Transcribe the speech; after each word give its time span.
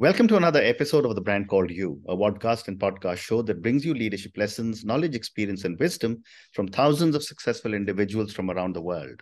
Welcome 0.00 0.28
to 0.28 0.36
another 0.36 0.62
episode 0.62 1.04
of 1.06 1.16
The 1.16 1.20
Brand 1.20 1.48
Called 1.48 1.72
You, 1.72 2.00
a 2.06 2.14
podcast 2.14 2.68
and 2.68 2.78
podcast 2.78 3.16
show 3.16 3.42
that 3.42 3.62
brings 3.62 3.84
you 3.84 3.94
leadership 3.94 4.30
lessons, 4.36 4.84
knowledge, 4.84 5.16
experience, 5.16 5.64
and 5.64 5.76
wisdom 5.76 6.22
from 6.52 6.68
thousands 6.68 7.16
of 7.16 7.24
successful 7.24 7.74
individuals 7.74 8.32
from 8.32 8.48
around 8.48 8.76
the 8.76 8.80
world. 8.80 9.20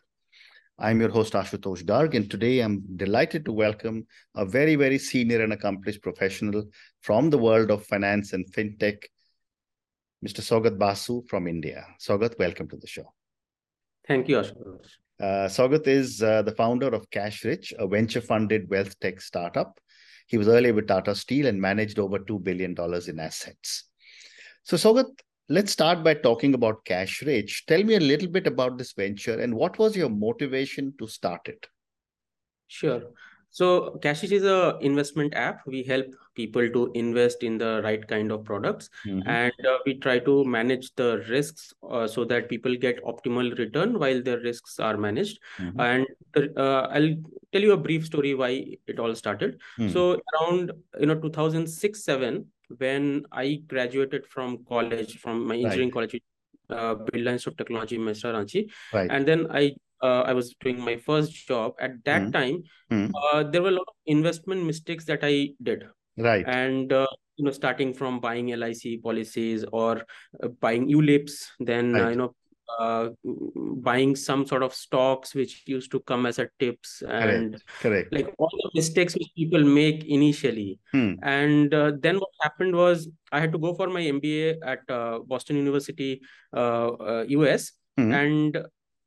I'm 0.79 1.01
your 1.01 1.09
host, 1.09 1.33
Ashutosh 1.33 1.83
Garg, 1.87 2.15
and 2.15 2.31
today 2.31 2.61
I'm 2.61 2.85
delighted 2.95 3.47
to 3.47 3.55
welcome 3.55 4.07
a 4.35 4.45
very, 4.45 4.75
very 4.75 4.99
senior 4.99 5.43
and 5.43 5.55
accomplished 5.55 6.03
professional 6.03 6.65
from 7.01 7.31
the 7.31 7.39
world 7.39 7.71
of 7.71 7.87
finance 7.87 8.35
and 8.35 8.45
fintech, 8.53 8.99
Mr. 10.23 10.43
Saugat 10.43 10.77
Basu 10.77 11.23
from 11.27 11.49
India. 11.49 11.87
Saugat, 11.99 12.39
welcome 12.39 12.69
to 12.69 12.77
the 12.77 12.87
show. 12.87 13.15
Thank 14.07 14.29
you, 14.29 14.37
Ashutosh. 14.37 14.91
Uh, 15.19 15.49
Saugat 15.49 15.87
is 15.87 16.23
uh, 16.23 16.43
the 16.43 16.53
founder 16.53 16.89
of 16.89 17.09
CashRich, 17.09 17.73
a 17.79 17.89
venture 17.89 18.21
funded 18.21 18.69
wealth 18.69 19.01
tech 19.01 19.23
startup 19.23 19.81
he 20.27 20.39
was 20.39 20.49
earlier 20.49 20.75
with 20.75 20.89
Tata 20.89 21.15
Steel 21.15 21.47
and 21.47 21.61
managed 21.61 21.99
over 21.99 22.19
$2 22.19 22.43
billion 22.43 22.75
in 23.09 23.21
assets. 23.21 23.85
So, 24.63 24.77
Saugat, 24.77 25.07
let's 25.49 25.73
start 25.73 26.03
by 26.03 26.15
talking 26.15 26.55
about 26.55 26.85
CashRich. 26.85 27.65
Tell 27.67 27.83
me 27.83 27.95
a 27.95 28.01
little 28.01 28.29
bit 28.29 28.47
about 28.47 28.79
this 28.79 28.93
venture 28.93 29.41
and 29.41 29.55
what 29.55 29.79
was 29.79 29.97
your 29.97 30.11
motivation 30.11 30.93
to 30.99 31.07
start 31.07 31.43
it? 31.47 31.67
Sure. 32.69 33.03
So 33.51 33.99
CashRich 34.03 34.33
is 34.33 34.43
an 34.43 34.75
investment 34.81 35.35
app. 35.35 35.61
We 35.67 35.83
help 35.83 36.07
people 36.37 36.69
to 36.71 36.91
invest 36.95 37.43
in 37.43 37.59
the 37.59 37.81
right 37.83 38.07
kind 38.07 38.31
of 38.31 38.45
products, 38.45 38.91
mm-hmm. 39.07 39.29
and 39.29 39.53
uh, 39.67 39.79
we 39.85 39.95
try 39.95 40.19
to 40.21 40.45
manage 40.45 40.95
the 40.95 41.25
risks 41.29 41.73
uh, 41.91 42.07
so 42.07 42.25
that 42.25 42.49
people 42.49 42.77
get 42.77 43.03
optimal 43.05 43.59
return 43.59 43.99
while 43.99 44.23
their 44.23 44.39
risks 44.41 44.79
are 44.79 44.97
managed. 44.97 45.41
Mm-hmm. 45.59 45.81
And 45.81 46.07
uh, 46.57 46.89
I'll 46.93 47.15
tell 47.53 47.63
you 47.63 47.73
a 47.73 47.77
brief 47.77 48.07
story 48.07 48.35
why 48.35 48.77
it 48.87 48.99
all 48.99 49.15
started. 49.15 49.61
Mm-hmm. 49.79 49.93
So 49.93 50.21
around 50.35 50.73
you 51.01 51.07
know 51.07 51.19
2006 51.19 52.05
seven 52.05 52.47
when 52.79 53.25
I 53.33 53.63
graduated 53.67 54.27
from 54.27 54.65
college 54.69 55.19
from 55.19 55.47
my 55.47 55.55
engineering 55.55 55.89
right. 55.89 56.11
college, 56.11 56.23
uh, 56.71 56.95
Birla 56.97 57.33
Institute 57.33 57.53
of 57.53 57.57
Technology, 57.57 57.99
Mesra, 57.99 58.35
Ranchi, 58.35 58.71
right. 58.93 59.11
and 59.11 59.27
then 59.27 59.47
I 59.51 59.75
uh, 60.03 60.23
I 60.23 60.33
was 60.33 60.55
doing 60.61 60.81
my 60.81 60.97
first 60.97 61.33
job. 61.47 61.75
At 61.81 62.05
that 62.05 62.23
mm. 62.23 62.33
time, 62.33 62.63
mm. 62.91 63.11
Uh, 63.15 63.43
there 63.45 63.63
were 63.63 63.71
a 63.71 63.79
lot 63.79 63.89
of 63.89 63.95
investment 64.07 64.65
mistakes 64.65 65.05
that 65.07 65.21
I 65.23 65.51
did. 65.63 65.85
Right. 66.17 66.45
And 66.47 66.93
uh, 66.93 67.07
you 67.37 67.45
know, 67.45 67.51
starting 67.51 67.93
from 67.93 68.21
buying 68.21 68.49
LIC 68.49 69.03
policies 69.03 69.65
or 69.73 70.03
uh, 70.43 70.49
buying 70.61 70.89
ULIPs, 70.89 71.47
then 71.61 71.95
uh, 71.95 72.09
you 72.09 72.17
know, 72.17 72.35
uh, 72.79 73.09
buying 73.55 74.17
some 74.17 74.45
sort 74.45 74.63
of 74.63 74.75
stocks 74.75 75.35
which 75.35 75.63
used 75.67 75.91
to 75.91 76.01
come 76.01 76.27
as 76.27 76.39
a 76.39 76.49
tips 76.59 77.03
and 77.09 77.53
correct, 77.81 78.11
correct. 78.11 78.13
like 78.13 78.35
all 78.39 78.51
the 78.51 78.71
mistakes 78.75 79.15
which 79.15 79.29
people 79.37 79.63
make 79.63 80.05
initially 80.05 80.79
hmm. 80.93 81.13
and 81.23 81.73
uh, 81.73 81.93
then 82.01 82.17
what 82.17 82.29
happened 82.41 82.75
was 82.75 83.09
i 83.33 83.41
had 83.41 83.53
to 83.53 83.59
go 83.59 83.73
for 83.73 83.87
my 83.89 84.03
mba 84.03 84.57
at 84.65 84.81
uh, 84.91 85.21
boston 85.21 85.57
university 85.57 86.21
us 86.53 87.73
uh, 87.99 88.03
hmm. 88.03 88.13
and 88.13 88.59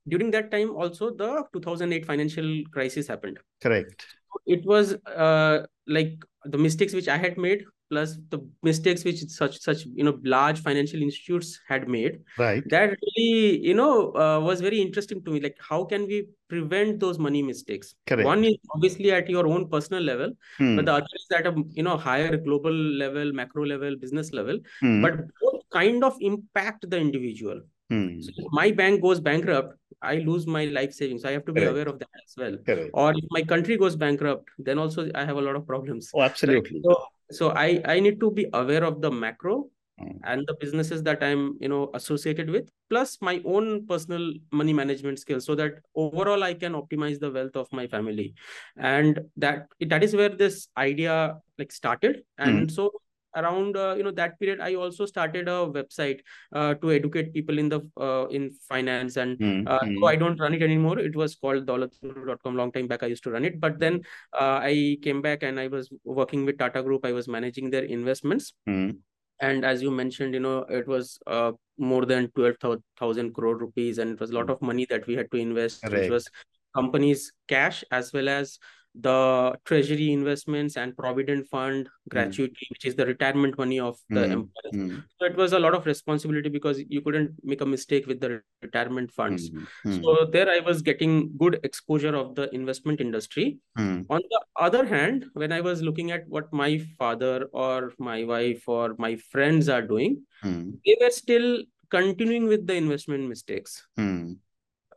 during 0.08 0.32
that 0.32 0.50
time 0.50 0.72
also 0.76 1.14
the 1.14 1.44
2008 1.54 2.06
financial 2.06 2.64
crisis 2.72 3.08
happened 3.08 3.38
correct 3.62 4.06
it 4.46 4.66
was 4.66 4.94
uh, 5.06 5.66
like 5.88 6.24
the 6.46 6.58
mistakes 6.58 6.94
which 6.94 7.08
i 7.08 7.18
had 7.18 7.38
made 7.38 7.64
plus 7.90 8.18
the 8.30 8.40
mistakes 8.64 9.04
which 9.04 9.20
such 9.28 9.60
such 9.60 9.86
you 9.86 10.04
know 10.04 10.18
large 10.24 10.60
financial 10.62 11.02
institutes 11.02 11.60
had 11.68 11.88
made 11.88 12.20
right 12.38 12.64
that 12.70 12.96
really 13.06 13.60
you 13.68 13.74
know 13.74 14.14
uh, 14.16 14.40
was 14.40 14.62
very 14.62 14.80
interesting 14.80 15.24
to 15.24 15.32
me 15.32 15.40
like 15.40 15.58
how 15.70 15.84
can 15.84 16.06
we 16.08 16.28
prevent 16.48 17.00
those 17.00 17.18
money 17.18 17.42
mistakes 17.42 17.96
Correct. 18.08 18.26
one 18.26 18.44
is 18.44 18.56
obviously 18.76 19.12
at 19.12 19.30
your 19.30 19.48
own 19.48 19.68
personal 19.70 20.04
level 20.04 20.32
hmm. 20.58 20.76
but 20.76 20.86
the 20.86 20.94
other 20.94 21.16
is 21.16 21.38
at 21.40 21.48
a 21.48 21.64
you 21.72 21.84
know 21.84 21.98
higher 21.98 22.38
global 22.38 22.74
level 22.74 23.34
macro 23.34 23.66
level 23.66 23.96
business 23.96 24.32
level 24.34 24.60
hmm. 24.82 25.02
but 25.02 25.18
both 25.42 25.62
kind 25.72 26.04
of 26.04 26.16
impact 26.22 26.90
the 26.90 26.98
individual 26.98 27.62
Hmm. 27.90 28.22
So 28.22 28.32
if 28.36 28.46
my 28.52 28.72
bank 28.72 29.02
goes 29.02 29.20
bankrupt, 29.20 29.76
I 30.02 30.16
lose 30.18 30.46
my 30.46 30.66
life 30.66 30.94
savings. 30.94 31.26
I 31.26 31.32
have 31.32 31.46
to 31.46 31.52
be 31.52 31.62
Correct. 31.62 31.72
aware 31.72 31.90
of 31.90 32.00
that 32.00 32.10
as 32.24 32.36
well. 32.38 32.58
Correct. 32.66 32.92
Or 32.94 33.12
if 33.12 33.26
my 33.32 33.42
country 33.42 33.78
goes 33.78 33.96
bankrupt, 33.96 34.48
then 34.58 34.78
also 34.78 35.10
I 35.16 35.26
have 35.26 35.38
a 35.38 35.42
lot 35.42 35.56
of 35.56 35.66
problems. 35.66 36.10
Oh, 36.14 36.22
absolutely. 36.22 36.82
So, 36.84 37.04
so 37.32 37.50
I, 37.52 37.82
I 37.86 38.00
need 38.00 38.20
to 38.20 38.32
be 38.32 38.48
aware 38.54 38.84
of 38.84 39.02
the 39.02 39.12
macro 39.12 39.70
hmm. 39.98 40.18
and 40.24 40.46
the 40.48 40.56
businesses 40.60 41.04
that 41.04 41.24
I'm, 41.24 41.58
you 41.60 41.68
know, 41.68 41.90
associated 41.96 42.50
with, 42.50 42.70
plus 42.90 43.18
my 43.22 43.42
own 43.44 43.88
personal 43.88 44.34
money 44.52 44.72
management 44.72 45.20
skills, 45.20 45.46
so 45.46 45.56
that 45.56 45.74
overall 45.96 46.44
I 46.44 46.54
can 46.54 46.74
optimize 46.74 47.20
the 47.20 47.32
wealth 47.32 47.56
of 47.56 47.68
my 47.74 47.88
family. 47.88 48.36
And 48.78 49.20
that 49.38 49.68
that 49.82 50.04
is 50.04 50.16
where 50.16 50.30
this 50.30 50.68
idea 50.78 51.40
like 51.58 51.72
started. 51.72 52.24
And 52.38 52.70
mm. 52.70 52.72
so 52.72 52.92
around 53.36 53.78
uh, 53.78 53.96
you 53.98 54.04
know 54.04 54.12
that 54.12 54.40
period 54.40 54.60
i 54.62 54.76
also 54.76 55.06
started 55.06 55.48
a 55.48 55.58
website 55.78 56.20
uh, 56.54 56.74
to 56.76 56.92
educate 56.92 57.34
people 57.34 57.60
in 57.60 57.70
the 57.70 57.82
uh, 57.98 58.26
in 58.28 58.52
finance 58.68 59.18
and 59.18 59.38
mm-hmm. 59.38 59.98
so 60.00 60.08
i 60.08 60.16
don't 60.16 60.40
run 60.40 60.54
it 60.54 60.62
anymore 60.62 61.00
it 61.00 61.16
was 61.16 61.36
called 61.36 61.66
dolatroo.com 61.66 62.56
long 62.56 62.72
time 62.72 62.88
back 62.88 63.04
i 63.04 63.08
used 63.08 63.24
to 63.24 63.32
run 63.32 63.46
it 63.46 63.60
but 63.60 63.80
then 63.80 64.02
uh, 64.34 64.60
i 64.62 64.98
came 65.02 65.22
back 65.22 65.44
and 65.44 65.60
i 65.60 65.68
was 65.68 65.90
working 66.04 66.46
with 66.46 66.58
tata 66.58 66.82
group 66.82 67.06
i 67.06 67.12
was 67.12 67.28
managing 67.28 67.70
their 67.70 67.84
investments 67.84 68.54
mm-hmm. 68.68 68.98
and 69.42 69.66
as 69.66 69.82
you 69.82 69.92
mentioned 69.92 70.34
you 70.34 70.40
know 70.40 70.60
it 70.70 70.88
was 70.88 71.20
uh, 71.28 71.52
more 71.78 72.06
than 72.06 72.30
12000 72.32 73.34
crore 73.34 73.58
rupees 73.58 73.98
and 73.98 74.12
it 74.12 74.20
was 74.20 74.32
a 74.32 74.34
lot 74.34 74.46
hmm. 74.46 74.52
of 74.52 74.62
money 74.62 74.86
that 74.90 75.06
we 75.08 75.16
had 75.16 75.32
to 75.32 75.38
invest 75.38 75.84
right. 75.84 75.94
which 75.94 76.10
was 76.10 76.30
companies 76.76 77.32
cash 77.48 77.84
as 77.92 78.14
well 78.14 78.30
as 78.30 78.60
the 78.96 79.56
treasury 79.66 80.12
investments 80.12 80.76
and 80.76 80.98
provident 80.98 81.48
fund 81.48 81.88
hmm. 81.88 82.10
gratuity 82.10 82.66
mm. 82.66 82.70
which 82.72 82.86
is 82.86 82.96
the 82.96 83.06
retirement 83.06 83.56
money 83.58 83.80
of 83.80 83.98
the 84.10 84.22
mm. 84.22 84.32
employees 84.32 84.74
mm. 84.74 85.04
so 85.20 85.26
it 85.26 85.36
was 85.36 85.54
a 85.54 85.60
lot 85.60 85.76
of 85.76 85.86
responsibility 85.86 86.50
because 86.50 86.82
you 86.90 87.00
couldn't 87.02 87.32
make 87.44 87.62
a 87.62 87.66
mistake 87.66 88.08
with 88.08 88.20
the 88.20 88.42
retirement 88.64 89.12
funds 89.12 89.52
mm. 89.52 90.04
so 90.04 90.26
there 90.32 90.50
i 90.50 90.60
was 90.60 90.82
getting 90.82 91.32
good 91.38 91.60
exposure 91.64 92.16
of 92.16 92.34
the 92.34 92.54
investment 92.54 93.00
industry 93.00 93.60
hmm. 93.78 94.02
on 94.10 94.22
the 94.32 94.42
other 94.56 94.86
hand 94.86 95.26
when 95.34 95.52
i 95.52 95.62
was 95.62 95.84
looking 95.84 96.10
at 96.10 96.28
what 96.28 96.52
my 96.52 96.80
father 96.98 97.48
or 97.54 97.94
my 98.00 98.24
wife 98.24 98.68
or 98.68 98.96
my 98.98 99.16
friends 99.32 99.70
are 99.70 99.84
doing 99.84 100.22
hmm. 100.42 100.72
they 100.84 100.98
were 101.00 101.12
still 101.12 101.62
continuing 101.92 102.48
with 102.48 102.66
the 102.66 102.74
investment 102.74 103.28
mistakes 103.30 103.86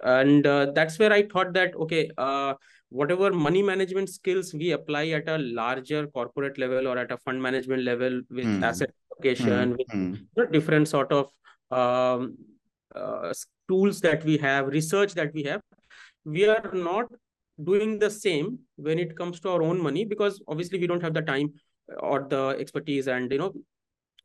and 0.03 0.47
uh, 0.47 0.73
that's 0.75 0.99
where 0.99 1.13
i 1.13 1.23
thought 1.23 1.53
that 1.53 1.75
okay 1.77 2.11
uh, 2.19 2.55
whatever 2.93 3.33
money 3.33 3.63
management 3.63 4.09
skills 4.09 4.53
we 4.53 4.73
apply 4.73 5.09
at 5.19 5.29
a 5.29 5.39
larger 5.39 6.07
corporate 6.09 6.59
level 6.59 6.87
or 6.87 6.99
at 6.99 7.11
a 7.11 7.17
fund 7.17 7.43
management 7.43 7.83
level 7.83 8.21
with 8.31 8.45
mm. 8.45 8.63
asset 8.63 8.91
allocation, 9.11 9.75
mm. 9.75 10.27
with 10.37 10.49
mm. 10.49 10.53
different 10.53 10.87
sort 10.87 11.11
of 11.11 11.31
um, 11.71 12.37
uh, 12.95 13.33
tools 13.69 14.01
that 14.01 14.23
we 14.25 14.37
have, 14.37 14.67
research 14.67 15.15
that 15.15 15.33
we 15.33 15.43
have, 15.45 15.63
we 16.25 16.47
are 16.47 16.71
not 16.75 17.07
doing 17.65 17.99
the 17.99 18.11
same 18.11 18.59
when 18.77 18.99
it 18.99 19.17
comes 19.17 19.41
to 19.41 19.49
our 19.49 19.63
own 19.63 19.83
money 19.83 20.05
because 20.05 20.43
obviously 20.47 20.79
we 20.79 20.87
don't 20.87 21.03
have 21.03 21.15
the 21.15 21.23
time 21.23 21.53
or 22.01 22.27
the 22.29 22.57
expertise 22.59 23.09
and 23.09 23.31
you 23.33 23.39
know 23.39 23.53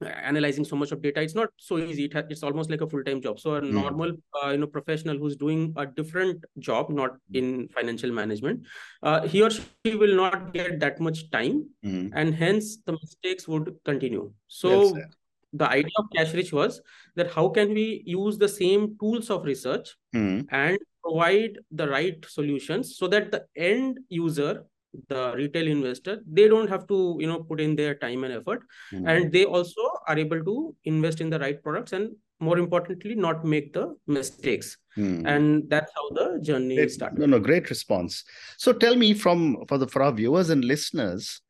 analyzing 0.05 0.63
so 0.63 0.75
much 0.75 0.91
of 0.91 1.01
data 1.01 1.21
it's 1.21 1.33
not 1.33 1.49
so 1.57 1.77
easy 1.77 2.05
it 2.05 2.13
it's 2.29 2.43
almost 2.43 2.69
like 2.69 2.81
a 2.81 2.87
full-time 2.87 3.19
job 3.19 3.39
so 3.39 3.55
a 3.55 3.61
mm. 3.61 3.71
normal 3.71 4.11
uh, 4.43 4.49
you 4.49 4.57
know 4.57 4.67
professional 4.67 5.17
who's 5.17 5.35
doing 5.35 5.73
a 5.77 5.85
different 5.85 6.43
job 6.59 6.89
not 6.89 7.17
in 7.33 7.67
financial 7.69 8.11
management 8.11 8.61
uh, 9.03 9.21
he 9.27 9.41
or 9.41 9.49
she 9.49 9.95
will 9.95 10.15
not 10.15 10.53
get 10.53 10.79
that 10.79 10.99
much 10.99 11.29
time 11.31 11.67
mm. 11.83 12.11
and 12.13 12.35
hence 12.35 12.77
the 12.85 12.91
mistakes 12.91 13.47
would 13.47 13.75
continue 13.85 14.31
so 14.47 14.95
yes, 14.95 15.05
the 15.53 15.69
idea 15.69 15.91
of 15.97 16.05
CashRich 16.15 16.53
was 16.53 16.81
that 17.15 17.31
how 17.31 17.49
can 17.49 17.73
we 17.73 18.03
use 18.05 18.37
the 18.37 18.47
same 18.47 18.95
tools 18.99 19.29
of 19.29 19.45
research 19.45 19.95
mm. 20.13 20.45
and 20.51 20.77
provide 21.03 21.57
the 21.71 21.87
right 21.87 22.23
solutions 22.27 22.97
so 22.97 23.07
that 23.07 23.31
the 23.31 23.45
end 23.55 23.99
user 24.09 24.65
the 25.09 25.33
retail 25.35 25.67
investor 25.67 26.21
they 26.31 26.47
don't 26.47 26.69
have 26.69 26.87
to 26.87 27.17
you 27.19 27.27
know 27.27 27.43
put 27.43 27.59
in 27.59 27.75
their 27.75 27.95
time 27.95 28.23
and 28.23 28.33
effort. 28.33 28.61
Mm-hmm. 28.91 29.07
and 29.07 29.31
they 29.31 29.45
also 29.45 29.81
are 30.07 30.17
able 30.17 30.43
to 30.43 30.75
invest 30.85 31.21
in 31.21 31.29
the 31.29 31.39
right 31.39 31.61
products 31.61 31.93
and 31.93 32.15
more 32.39 32.57
importantly 32.57 33.15
not 33.15 33.43
make 33.45 33.73
the 33.73 33.95
mistakes. 34.07 34.77
Mm-hmm. 34.97 35.27
and 35.27 35.69
that's 35.69 35.91
how 35.95 36.09
the 36.09 36.39
journey 36.41 36.75
great, 36.75 36.91
started. 36.91 37.19
No 37.19 37.25
no 37.25 37.39
great 37.39 37.69
response. 37.69 38.23
So 38.57 38.73
tell 38.73 38.95
me 38.95 39.13
from 39.13 39.65
for 39.67 39.77
the 39.77 39.87
for 39.87 40.01
our 40.01 40.11
viewers 40.11 40.49
and 40.49 40.63
listeners 40.63 41.41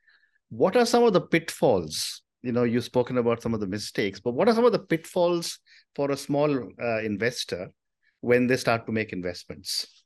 what 0.49 0.77
are 0.77 0.85
some 0.85 1.03
of 1.03 1.11
the 1.11 1.21
pitfalls? 1.21 2.21
You 2.41 2.51
know 2.53 2.63
you've 2.63 2.83
spoken 2.83 3.17
about 3.17 3.41
some 3.41 3.53
of 3.53 3.59
the 3.59 3.67
mistakes 3.67 4.19
but 4.19 4.33
what 4.33 4.47
are 4.47 4.55
some 4.55 4.65
of 4.65 4.71
the 4.71 4.79
pitfalls 4.79 5.59
for 5.95 6.11
a 6.11 6.17
small 6.17 6.51
uh, 6.81 7.01
investor 7.01 7.71
when 8.21 8.47
they 8.47 8.57
start 8.57 8.85
to 8.85 8.91
make 8.91 9.13
investments 9.13 10.03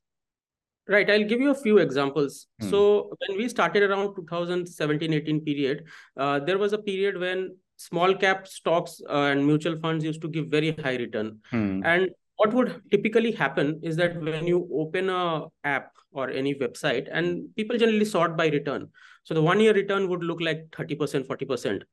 Right. 0.91 1.09
I'll 1.09 1.23
give 1.23 1.39
you 1.39 1.51
a 1.51 1.55
few 1.55 1.77
examples. 1.77 2.47
Hmm. 2.59 2.69
So 2.69 3.15
when 3.19 3.37
we 3.37 3.47
started 3.47 3.83
around 3.83 4.13
2017-18 4.15 5.45
period, 5.45 5.85
uh, 6.17 6.39
there 6.39 6.57
was 6.57 6.73
a 6.73 6.77
period 6.77 7.17
when 7.17 7.55
small 7.77 8.13
cap 8.13 8.45
stocks 8.45 9.01
uh, 9.09 9.29
and 9.31 9.47
mutual 9.47 9.79
funds 9.79 10.03
used 10.03 10.21
to 10.21 10.27
give 10.27 10.47
very 10.47 10.73
high 10.73 10.97
return. 10.97 11.39
Hmm. 11.49 11.81
And 11.85 12.09
what 12.35 12.53
would 12.53 12.81
typically 12.91 13.31
happen 13.31 13.79
is 13.81 13.95
that 13.95 14.21
when 14.21 14.45
you 14.45 14.67
open 14.73 15.09
a 15.09 15.45
app 15.63 15.93
or 16.11 16.29
any 16.29 16.55
website 16.55 17.07
and 17.09 17.55
people 17.55 17.77
generally 17.77 18.03
sort 18.03 18.35
by 18.35 18.47
return 18.47 18.89
So 19.23 19.33
the 19.33 19.41
one 19.41 19.59
year 19.61 19.73
return 19.73 20.09
would 20.09 20.23
look 20.23 20.41
like 20.41 20.65
30%, 20.71 21.25
40% 21.27 21.83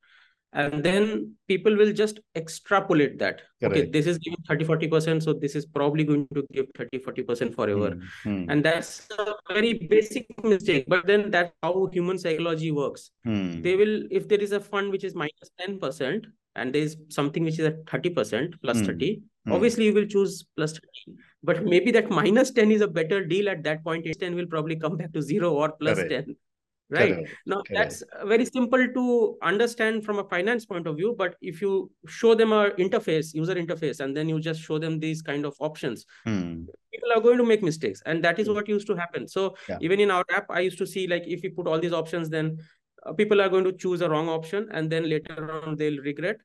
and 0.53 0.83
then 0.83 1.35
people 1.47 1.75
will 1.75 1.93
just 1.93 2.19
extrapolate 2.35 3.19
that 3.19 3.41
Correct. 3.61 3.77
okay 3.77 3.89
this 3.89 4.07
is 4.07 4.17
giving 4.17 4.39
30 4.47 4.65
40% 4.65 5.23
so 5.23 5.33
this 5.33 5.55
is 5.55 5.65
probably 5.65 6.03
going 6.03 6.27
to 6.33 6.45
give 6.51 6.65
30 6.75 6.99
40% 6.99 7.55
forever 7.55 7.91
mm-hmm. 7.91 8.49
and 8.49 8.65
that's 8.65 9.07
a 9.19 9.35
very 9.53 9.73
basic 9.73 10.25
mistake 10.43 10.85
but 10.87 11.05
then 11.05 11.29
that's 11.29 11.51
how 11.61 11.87
human 11.93 12.17
psychology 12.17 12.71
works 12.71 13.11
mm. 13.27 13.61
they 13.61 13.75
will 13.75 14.03
if 14.09 14.27
there 14.27 14.39
is 14.39 14.51
a 14.51 14.59
fund 14.59 14.89
which 14.91 15.03
is 15.03 15.13
minus 15.13 15.51
10% 15.61 16.25
and 16.55 16.73
there 16.73 16.81
is 16.81 16.97
something 17.09 17.43
which 17.43 17.59
is 17.59 17.65
at 17.65 17.85
30% 17.85 18.53
plus 18.61 18.77
mm. 18.77 18.85
30 18.87 19.21
mm. 19.47 19.53
obviously 19.53 19.85
you 19.85 19.93
will 19.93 20.07
choose 20.07 20.45
plus 20.55 20.71
30 20.73 21.17
but 21.43 21.63
maybe 21.63 21.91
that 21.91 22.09
minus 22.09 22.49
10 22.51 22.71
is 22.71 22.81
a 22.81 22.87
better 22.87 23.23
deal 23.23 23.49
at 23.49 23.63
that 23.63 23.83
point 23.83 24.05
10 24.19 24.35
will 24.35 24.47
probably 24.47 24.75
come 24.75 24.97
back 24.97 25.13
to 25.13 25.21
zero 25.21 25.53
or 25.53 25.71
plus 25.73 25.97
Correct. 25.97 26.27
10 26.27 26.35
right 26.89 27.13
Correct. 27.13 27.29
now 27.45 27.61
Correct. 27.61 27.71
that's 27.73 28.03
very 28.25 28.45
simple 28.45 28.87
to 28.93 29.37
understand 29.43 30.03
from 30.03 30.19
a 30.19 30.23
finance 30.23 30.65
point 30.65 30.87
of 30.87 30.95
view 30.95 31.15
but 31.17 31.35
if 31.41 31.61
you 31.61 31.91
show 32.07 32.33
them 32.33 32.51
a 32.51 32.71
interface 32.71 33.33
user 33.33 33.55
interface 33.55 33.99
and 33.99 34.15
then 34.17 34.27
you 34.27 34.39
just 34.39 34.61
show 34.61 34.79
them 34.79 34.99
these 34.99 35.21
kind 35.21 35.45
of 35.45 35.55
options 35.59 36.05
hmm. 36.25 36.63
people 36.91 37.11
are 37.15 37.21
going 37.21 37.37
to 37.37 37.45
make 37.45 37.61
mistakes 37.61 38.01
and 38.05 38.23
that 38.23 38.39
is 38.39 38.47
hmm. 38.47 38.55
what 38.55 38.67
used 38.67 38.87
to 38.87 38.95
happen 38.95 39.27
so 39.27 39.55
yeah. 39.67 39.77
even 39.81 39.99
in 39.99 40.09
our 40.09 40.25
app 40.33 40.45
i 40.49 40.59
used 40.59 40.77
to 40.77 40.87
see 40.87 41.07
like 41.07 41.23
if 41.27 41.41
we 41.43 41.49
put 41.49 41.67
all 41.67 41.79
these 41.79 41.93
options 41.93 42.29
then 42.29 42.57
uh, 43.05 43.13
people 43.13 43.41
are 43.41 43.49
going 43.49 43.63
to 43.63 43.73
choose 43.73 44.01
a 44.01 44.09
wrong 44.09 44.27
option 44.27 44.67
and 44.71 44.89
then 44.89 45.07
later 45.07 45.51
on 45.63 45.75
they'll 45.75 46.01
regret 46.01 46.37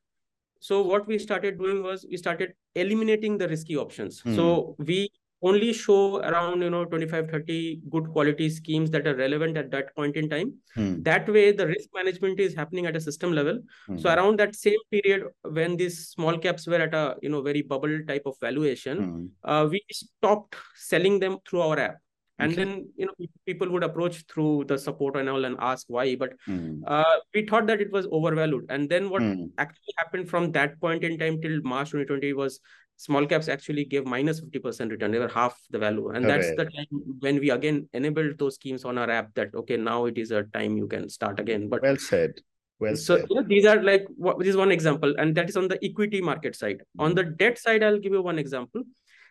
so 0.59 0.81
what 0.81 1.07
we 1.07 1.17
started 1.17 1.57
doing 1.57 1.83
was 1.83 2.05
we 2.09 2.17
started 2.17 2.53
eliminating 2.75 3.37
the 3.37 3.47
risky 3.47 3.75
options 3.75 4.19
hmm. 4.19 4.35
so 4.35 4.75
we 4.77 5.09
only 5.49 5.71
show 5.73 6.19
around 6.29 6.61
you 6.65 6.69
know 6.69 6.83
25 6.85 7.29
30 7.29 7.81
good 7.89 8.07
quality 8.13 8.49
schemes 8.49 8.91
that 8.91 9.07
are 9.07 9.15
relevant 9.15 9.57
at 9.61 9.69
that 9.71 9.95
point 9.95 10.15
in 10.21 10.29
time 10.29 10.53
hmm. 10.75 10.93
that 11.09 11.27
way 11.35 11.51
the 11.51 11.67
risk 11.73 11.89
management 11.99 12.39
is 12.39 12.55
happening 12.61 12.85
at 12.85 12.95
a 12.95 13.01
system 13.07 13.33
level 13.39 13.59
hmm. 13.87 13.97
so 13.97 14.13
around 14.13 14.39
that 14.39 14.55
same 14.55 14.81
period 14.91 15.27
when 15.59 15.77
these 15.81 15.99
small 16.15 16.37
caps 16.37 16.67
were 16.67 16.81
at 16.87 16.93
a 16.93 17.05
you 17.21 17.29
know 17.29 17.41
very 17.41 17.61
bubble 17.61 17.99
type 18.07 18.25
of 18.25 18.35
valuation 18.47 18.97
hmm. 19.03 19.25
uh, 19.49 19.67
we 19.69 19.81
stopped 19.91 20.55
selling 20.75 21.19
them 21.19 21.37
through 21.47 21.61
our 21.61 21.79
app 21.79 21.97
and 22.39 22.51
okay. 22.51 22.63
then 22.63 22.87
you 22.97 23.05
know 23.05 23.13
people 23.45 23.69
would 23.69 23.83
approach 23.83 24.25
through 24.31 24.65
the 24.65 24.77
support 24.77 25.15
and 25.15 25.29
all 25.29 25.45
and 25.45 25.55
ask 25.59 25.85
why 25.87 26.15
but 26.15 26.33
mm. 26.47 26.81
uh, 26.85 27.15
we 27.33 27.45
thought 27.45 27.65
that 27.67 27.79
it 27.79 27.91
was 27.91 28.07
overvalued 28.11 28.65
and 28.69 28.89
then 28.89 29.09
what 29.09 29.21
mm. 29.21 29.49
actually 29.57 29.93
happened 29.97 30.29
from 30.29 30.51
that 30.51 30.79
point 30.81 31.03
in 31.03 31.17
time 31.17 31.41
till 31.41 31.61
march 31.63 31.91
2020 31.91 32.33
was 32.33 32.59
small 32.97 33.25
caps 33.25 33.47
actually 33.47 33.85
gave 33.85 34.05
minus 34.05 34.41
50% 34.41 34.91
return. 34.91 35.11
They 35.11 35.19
were 35.19 35.27
half 35.27 35.59
the 35.69 35.79
value. 35.79 36.09
And 36.09 36.25
that's 36.25 36.49
the 36.55 36.65
time 36.65 36.85
when 37.19 37.39
we 37.39 37.49
again 37.49 37.89
enabled 37.93 38.37
those 38.37 38.55
schemes 38.55 38.85
on 38.85 38.97
our 38.97 39.09
app 39.09 39.33
that 39.35 39.53
okay 39.53 39.77
now 39.77 40.05
it 40.05 40.17
is 40.17 40.31
a 40.31 40.43
time 40.43 40.77
you 40.77 40.87
can 40.87 41.09
start 41.09 41.39
again. 41.39 41.69
But 41.69 41.81
well 41.81 41.97
said. 41.97 42.35
Well 42.79 42.95
so 42.95 43.17
said. 43.17 43.25
You 43.29 43.35
know, 43.35 43.47
these 43.47 43.65
are 43.65 43.81
like 43.81 44.05
what 44.15 44.39
this 44.39 44.49
is 44.49 44.57
one 44.57 44.71
example 44.71 45.13
and 45.17 45.35
that 45.35 45.49
is 45.49 45.57
on 45.57 45.67
the 45.67 45.83
equity 45.83 46.21
market 46.21 46.55
side. 46.55 46.81
On 46.99 47.13
the 47.13 47.23
debt 47.23 47.57
side 47.57 47.83
i'll 47.83 47.99
give 47.99 48.13
you 48.13 48.21
one 48.21 48.39
example 48.39 48.83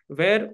where 0.07 0.51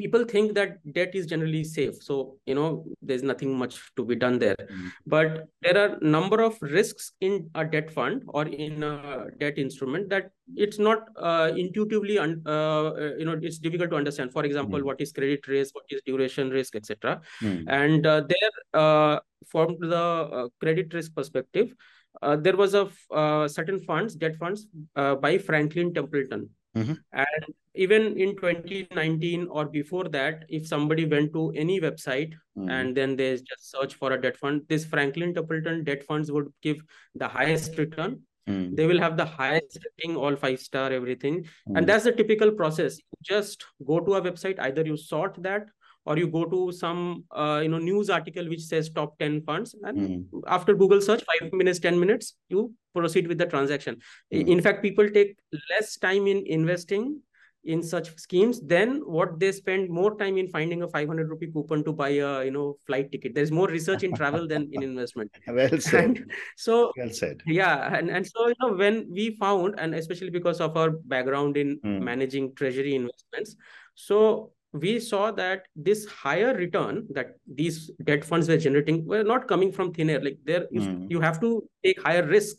people 0.00 0.24
think 0.32 0.54
that 0.58 0.76
debt 0.96 1.14
is 1.20 1.26
generally 1.32 1.62
safe 1.62 2.02
so 2.08 2.14
you 2.46 2.54
know 2.58 2.68
there's 3.02 3.22
nothing 3.30 3.56
much 3.62 3.78
to 3.96 4.04
be 4.10 4.16
done 4.24 4.38
there 4.44 4.56
mm. 4.56 4.90
but 5.14 5.46
there 5.62 5.78
are 5.82 5.90
number 6.16 6.40
of 6.48 6.56
risks 6.78 7.12
in 7.20 7.38
a 7.54 7.64
debt 7.64 7.90
fund 7.96 8.22
or 8.28 8.44
in 8.46 8.82
a 8.82 8.96
debt 9.38 9.58
instrument 9.58 10.08
that 10.08 10.30
it's 10.56 10.78
not 10.78 11.08
uh, 11.16 11.50
intuitively 11.56 12.18
un- 12.18 12.42
uh, 12.46 12.90
uh, 13.02 13.12
you 13.18 13.24
know 13.24 13.38
it's 13.40 13.58
difficult 13.58 13.90
to 13.90 13.96
understand 13.96 14.32
for 14.32 14.44
example 14.44 14.80
mm. 14.80 14.84
what 14.90 15.00
is 15.00 15.12
credit 15.12 15.46
risk 15.46 15.74
what 15.74 15.84
is 15.90 16.02
duration 16.06 16.50
risk 16.50 16.76
etc 16.76 17.20
mm. 17.42 17.64
and 17.68 18.06
uh, 18.06 18.20
there 18.32 18.54
uh, 18.82 19.18
from 19.46 19.76
the 19.80 20.04
uh, 20.40 20.48
credit 20.60 20.92
risk 20.94 21.14
perspective 21.14 21.74
uh, 22.22 22.36
there 22.36 22.56
was 22.56 22.74
a 22.74 22.88
uh, 23.10 23.46
certain 23.48 23.78
funds 23.78 24.14
debt 24.14 24.36
funds 24.36 24.66
uh, 24.96 25.14
by 25.14 25.36
franklin 25.38 25.92
templeton 25.94 26.48
Mm-hmm. 26.80 26.94
And 27.12 27.54
even 27.74 28.18
in 28.18 28.36
2019 28.36 29.46
or 29.50 29.66
before 29.66 30.08
that, 30.08 30.44
if 30.48 30.66
somebody 30.66 31.04
went 31.04 31.32
to 31.32 31.52
any 31.54 31.80
website 31.80 32.32
mm-hmm. 32.58 32.68
and 32.68 32.96
then 32.96 33.16
they 33.16 33.36
just 33.36 33.70
search 33.70 33.94
for 33.94 34.12
a 34.12 34.20
debt 34.20 34.36
fund, 34.36 34.62
this 34.68 34.84
Franklin 34.84 35.34
Templeton 35.34 35.84
debt 35.84 36.04
funds 36.04 36.32
would 36.32 36.52
give 36.62 36.78
the 37.14 37.28
highest 37.28 37.78
return. 37.78 38.20
Mm-hmm. 38.48 38.74
They 38.74 38.86
will 38.86 39.00
have 39.00 39.16
the 39.16 39.24
highest 39.24 39.78
rating, 39.84 40.16
all 40.16 40.34
five 40.34 40.60
star, 40.60 40.92
everything. 40.92 41.46
And 41.66 41.84
mm. 41.84 41.86
that's 41.86 42.04
the 42.04 42.12
typical 42.12 42.50
process. 42.50 42.98
You 42.98 43.18
just 43.22 43.64
go 43.86 44.00
to 44.00 44.14
a 44.14 44.22
website, 44.22 44.58
either 44.58 44.82
you 44.82 44.96
sort 44.96 45.40
that 45.42 45.66
or 46.06 46.16
you 46.18 46.26
go 46.26 46.44
to 46.44 46.72
some 46.72 47.24
uh, 47.30 47.60
you 47.62 47.68
know 47.68 47.78
news 47.78 48.10
article 48.10 48.48
which 48.48 48.62
says 48.62 48.90
top 48.90 49.18
10 49.18 49.42
funds 49.42 49.74
and 49.82 49.98
mm. 49.98 50.42
after 50.46 50.74
google 50.74 51.00
search 51.00 51.22
5 51.40 51.52
minutes 51.52 51.78
10 51.78 51.98
minutes 51.98 52.34
you 52.48 52.72
proceed 52.94 53.26
with 53.26 53.38
the 53.38 53.46
transaction 53.46 53.96
mm. 54.32 54.46
in 54.48 54.60
fact 54.60 54.82
people 54.82 55.08
take 55.08 55.36
less 55.70 55.96
time 55.96 56.26
in 56.26 56.44
investing 56.46 57.20
in 57.64 57.82
such 57.82 58.16
schemes 58.16 58.58
than 58.62 59.00
what 59.00 59.38
they 59.38 59.52
spend 59.52 59.90
more 59.90 60.16
time 60.16 60.38
in 60.38 60.48
finding 60.48 60.82
a 60.82 60.88
500 60.88 61.28
rupee 61.28 61.50
coupon 61.52 61.84
to 61.84 61.92
buy 61.92 62.08
a 62.08 62.44
you 62.44 62.50
know 62.50 62.76
flight 62.86 63.12
ticket 63.12 63.34
there's 63.34 63.52
more 63.52 63.68
research 63.68 64.02
in 64.02 64.14
travel 64.14 64.48
than 64.48 64.66
in 64.72 64.82
investment 64.90 65.30
well 65.46 65.78
said 65.78 66.04
and 66.04 66.32
so 66.56 66.90
well 66.96 67.10
said 67.10 67.42
yeah 67.46 67.94
and, 67.94 68.08
and 68.08 68.26
so 68.26 68.48
you 68.48 68.54
know 68.62 68.72
when 68.72 69.06
we 69.10 69.36
found 69.36 69.74
and 69.78 69.94
especially 69.94 70.30
because 70.30 70.58
of 70.60 70.74
our 70.74 70.90
background 70.90 71.58
in 71.58 71.78
mm. 71.84 72.00
managing 72.00 72.54
treasury 72.54 72.94
investments 72.94 73.56
so 73.94 74.52
we 74.72 75.00
saw 75.00 75.30
that 75.32 75.66
this 75.74 76.06
higher 76.06 76.54
return 76.54 77.06
that 77.10 77.34
these 77.52 77.90
debt 78.04 78.24
funds 78.24 78.48
were 78.48 78.56
generating 78.56 79.04
were 79.04 79.24
not 79.24 79.48
coming 79.48 79.72
from 79.72 79.92
thin 79.92 80.10
air. 80.10 80.22
Like 80.22 80.38
there, 80.44 80.60
mm. 80.60 80.68
you, 80.72 81.06
you 81.10 81.20
have 81.20 81.40
to 81.40 81.68
take 81.84 82.00
higher 82.02 82.24
risk 82.24 82.56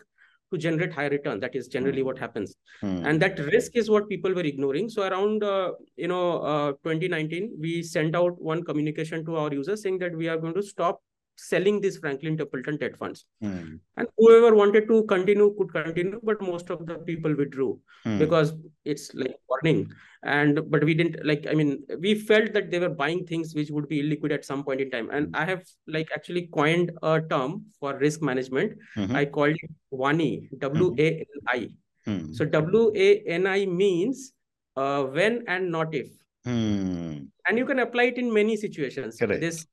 to 0.52 0.58
generate 0.58 0.92
higher 0.94 1.10
return. 1.10 1.40
That 1.40 1.56
is 1.56 1.68
generally 1.68 2.02
mm. 2.02 2.06
what 2.06 2.20
happens, 2.20 2.56
mm. 2.84 3.06
and 3.06 3.22
that 3.22 3.40
risk 3.40 3.76
is 3.76 3.90
what 3.90 4.10
people 4.10 4.34
were 4.34 4.42
ignoring. 4.42 4.90
So 4.90 5.04
around 5.04 5.44
uh, 5.44 5.72
you 5.96 6.10
know 6.10 6.40
uh, 6.40 6.72
2019, 6.84 7.58
we 7.60 7.82
sent 7.82 8.16
out 8.16 8.42
one 8.42 8.64
communication 8.64 9.26
to 9.26 9.38
our 9.38 9.54
users 9.54 9.82
saying 9.82 10.00
that 10.00 10.16
we 10.16 10.28
are 10.28 10.38
going 10.38 10.54
to 10.56 10.64
stop 10.64 11.02
selling 11.36 11.82
these 11.82 11.98
Franklin 11.98 12.38
Templeton 12.38 12.78
debt 12.78 12.98
funds. 12.98 13.26
Mm. 13.44 13.80
And 13.98 14.08
whoever 14.18 14.56
wanted 14.56 14.88
to 14.88 15.04
continue 15.04 15.56
could 15.58 15.74
continue, 15.74 16.20
but 16.24 16.42
most 16.42 16.70
of 16.70 16.86
the 16.86 16.96
people 16.96 17.36
withdrew 17.36 17.80
mm. 18.06 18.20
because 18.20 18.54
it's 18.86 19.14
like 19.14 19.36
warning. 19.50 19.92
And 20.24 20.70
but 20.70 20.84
we 20.84 20.94
didn't 20.94 21.26
like, 21.26 21.48
I 21.50 21.54
mean, 21.54 21.84
we 22.00 22.14
felt 22.14 22.54
that 22.54 22.70
they 22.70 22.78
were 22.78 22.90
buying 22.90 23.26
things 23.26 23.56
which 23.56 23.72
would 23.72 23.88
be 23.88 24.04
illiquid 24.04 24.32
at 24.32 24.46
some 24.46 24.64
point 24.64 24.82
in 24.82 24.92
time. 24.92 25.10
And 25.10 25.28
mm. 25.28 25.36
I 25.36 25.46
have 25.46 25.64
like 25.88 26.10
actually 26.14 26.48
coined 26.48 26.92
a 27.02 27.22
term 27.22 27.66
for 27.80 27.98
risk 27.98 28.22
management. 28.22 28.78
Mm-hmm. 28.96 29.16
I 29.16 29.26
called 29.26 29.56
it 29.56 29.72
WANI, 29.92 30.50
W 30.60 30.96
A 31.00 31.08
N 31.18 31.26
I. 31.48 31.70
Mm. 32.08 32.36
So 32.36 32.46
W 32.46 32.92
A 32.96 33.24
N 33.26 33.48
I 33.48 33.66
means 33.66 34.34
uh, 34.78 35.04
when 35.04 35.44
and 35.48 35.72
not 35.72 35.96
if. 35.96 36.10
Mm. 36.46 37.28
And 37.48 37.58
you 37.58 37.66
can 37.66 37.80
apply 37.80 38.04
it 38.04 38.18
in 38.18 38.32
many 38.32 38.58
situations. 38.58 39.18
Correct. 39.18 39.42
This 39.42 39.66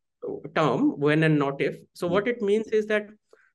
term 0.54 0.98
when 0.98 1.22
and 1.22 1.38
not 1.38 1.60
if. 1.60 1.76
So 1.94 2.06
what 2.06 2.28
it 2.28 2.42
means 2.42 2.68
is 2.68 2.86
that 2.86 3.08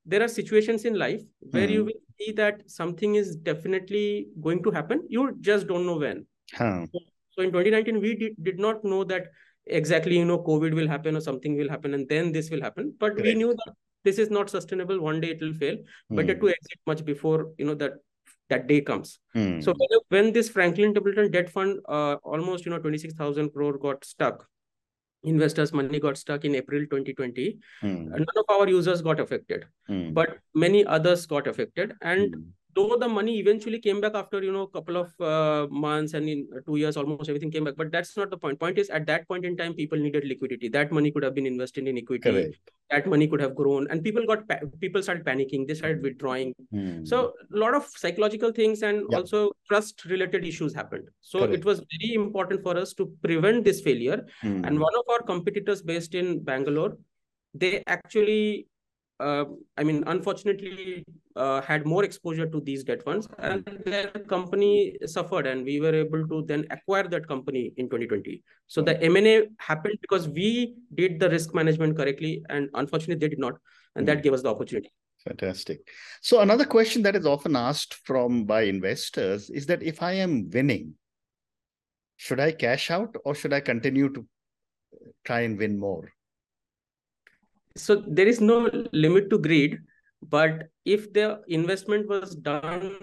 there 0.05 0.21
are 0.21 0.27
situations 0.27 0.85
in 0.85 0.97
life 0.97 1.21
where 1.39 1.67
mm. 1.67 1.71
you 1.71 1.85
will 1.85 2.01
see 2.19 2.31
that 2.33 2.69
something 2.69 3.15
is 3.15 3.35
definitely 3.35 4.27
going 4.41 4.63
to 4.63 4.71
happen. 4.71 5.03
You 5.07 5.35
just 5.39 5.67
don't 5.67 5.85
know 5.85 5.97
when. 5.97 6.25
Huh. 6.53 6.85
so 7.31 7.41
in 7.41 7.51
2019 7.51 7.99
we 7.99 8.15
did, 8.15 8.33
did 8.43 8.59
not 8.59 8.83
know 8.83 9.03
that 9.05 9.27
exactly 9.65 10.17
you 10.17 10.25
know 10.25 10.37
covid 10.37 10.75
will 10.75 10.87
happen 10.87 11.15
or 11.15 11.21
something 11.21 11.55
will 11.55 11.69
happen 11.69 11.93
and 11.93 12.07
then 12.09 12.31
this 12.31 12.49
will 12.49 12.61
happen. 12.61 12.93
But 12.99 13.15
we 13.15 13.33
knew 13.33 13.53
that 13.53 13.73
this 14.03 14.19
is 14.19 14.29
not 14.29 14.49
sustainable. 14.49 14.99
One 14.99 15.21
day 15.21 15.29
it 15.29 15.41
will 15.41 15.53
fail. 15.53 15.77
Mm. 16.11 16.17
better 16.17 16.35
to 16.35 16.49
exit 16.49 16.79
much 16.85 17.05
before 17.05 17.51
you 17.57 17.65
know 17.65 17.75
that 17.75 17.93
that 18.49 18.67
day 18.67 18.81
comes. 18.81 19.19
Mm. 19.35 19.63
so 19.63 19.73
when, 19.77 19.99
when 20.09 20.33
this 20.33 20.49
franklin 20.49 20.93
templeton 20.93 21.31
debt 21.31 21.49
fund 21.49 21.79
uh, 21.87 22.15
almost 22.23 22.65
you 22.65 22.71
know 22.71 22.79
26000 22.79 23.49
crore 23.53 23.77
got 23.77 24.03
stuck 24.03 24.47
investors 25.23 25.73
money 25.73 25.99
got 25.99 26.17
stuck 26.17 26.45
in 26.45 26.55
april 26.55 26.81
2020 26.81 27.57
mm. 27.83 28.09
none 28.09 28.37
of 28.37 28.45
our 28.49 28.67
users 28.67 29.01
got 29.01 29.19
affected 29.19 29.65
mm. 29.89 30.13
but 30.13 30.37
many 30.53 30.85
others 30.85 31.25
got 31.25 31.47
affected 31.47 31.93
and 32.01 32.35
mm 32.35 32.43
though 32.75 32.97
the 32.97 33.07
money 33.07 33.37
eventually 33.39 33.79
came 33.79 33.99
back 34.01 34.15
after 34.15 34.41
you 34.43 34.51
know 34.51 34.63
a 34.63 34.67
couple 34.67 34.97
of 34.97 35.11
uh, 35.21 35.67
months 35.69 36.13
and 36.13 36.27
in 36.27 36.47
two 36.65 36.77
years 36.77 36.97
almost 36.97 37.29
everything 37.29 37.51
came 37.51 37.63
back 37.63 37.75
but 37.77 37.91
that's 37.91 38.15
not 38.17 38.29
the 38.29 38.37
point 38.37 38.59
point 38.59 38.77
is 38.77 38.89
at 38.89 39.05
that 39.05 39.27
point 39.27 39.45
in 39.45 39.55
time 39.57 39.73
people 39.73 39.97
needed 39.97 40.25
liquidity 40.25 40.69
that 40.69 40.91
money 40.91 41.11
could 41.11 41.23
have 41.23 41.35
been 41.35 41.45
invested 41.45 41.87
in 41.87 41.97
equity 41.97 42.31
Correct. 42.31 42.71
that 42.89 43.07
money 43.07 43.27
could 43.27 43.41
have 43.41 43.55
grown 43.55 43.87
and 43.89 44.03
people 44.03 44.25
got 44.25 44.43
people 44.79 45.03
started 45.03 45.25
panicking 45.25 45.67
they 45.67 45.73
started 45.73 46.01
withdrawing 46.01 46.53
hmm. 46.71 47.03
so 47.03 47.33
a 47.53 47.57
lot 47.57 47.75
of 47.75 47.85
psychological 47.85 48.51
things 48.51 48.81
and 48.81 49.03
yeah. 49.09 49.17
also 49.17 49.51
trust 49.67 50.05
related 50.05 50.45
issues 50.45 50.73
happened 50.73 51.07
so 51.21 51.39
Correct. 51.39 51.53
it 51.55 51.65
was 51.65 51.83
very 51.95 52.13
important 52.13 52.63
for 52.63 52.77
us 52.77 52.93
to 52.93 53.11
prevent 53.21 53.63
this 53.63 53.81
failure 53.81 54.25
hmm. 54.41 54.63
and 54.65 54.79
one 54.79 54.95
of 54.95 55.03
our 55.13 55.21
competitors 55.23 55.81
based 55.81 56.15
in 56.15 56.43
bangalore 56.43 56.97
they 57.53 57.83
actually 57.85 58.67
uh, 59.27 59.45
I 59.77 59.83
mean, 59.83 60.03
unfortunately, 60.07 61.03
uh, 61.35 61.61
had 61.61 61.85
more 61.85 62.03
exposure 62.03 62.47
to 62.55 62.61
these 62.61 62.83
debt 62.83 63.03
funds, 63.03 63.27
and 63.39 63.65
their 63.85 64.07
company 64.33 64.97
suffered, 65.05 65.47
and 65.47 65.65
we 65.65 65.79
were 65.79 65.95
able 65.95 66.27
to 66.27 66.43
then 66.45 66.65
acquire 66.69 67.07
that 67.13 67.27
company 67.27 67.63
in 67.77 67.85
2020. 67.85 68.43
So 68.67 68.81
the 68.81 69.01
M&A 69.01 69.35
happened 69.59 69.97
because 70.01 70.27
we 70.27 70.75
did 70.93 71.19
the 71.19 71.29
risk 71.29 71.53
management 71.53 71.97
correctly, 71.97 72.43
and 72.49 72.69
unfortunately, 72.73 73.21
they 73.25 73.29
did 73.35 73.39
not. 73.39 73.55
and 73.95 74.07
that 74.07 74.23
gave 74.23 74.33
us 74.33 74.41
the 74.41 74.49
opportunity 74.49 74.91
fantastic 75.23 75.87
so 76.21 76.41
another 76.41 76.65
question 76.65 77.03
that 77.03 77.15
is 77.15 77.25
often 77.25 77.55
asked 77.55 77.93
from 78.05 78.43
by 78.45 78.61
investors 78.63 79.49
is 79.49 79.65
that 79.67 79.83
if 79.91 80.01
i 80.01 80.11
am 80.13 80.49
winning 80.49 80.93
should 82.17 82.39
i 82.39 82.51
cash 82.51 82.89
out 82.91 83.15
or 83.23 83.35
should 83.35 83.53
i 83.53 83.59
continue 83.59 84.09
to 84.17 84.25
try 85.23 85.41
and 85.41 85.57
win 85.57 85.79
more 85.79 86.11
so 87.75 87.95
there 88.07 88.27
is 88.27 88.39
no 88.41 88.69
limit 88.91 89.29
to 89.29 89.37
greed 89.37 89.79
but 90.29 90.69
if 90.85 91.11
the 91.13 91.41
investment 91.47 92.07
was 92.07 92.35
done 92.35 92.97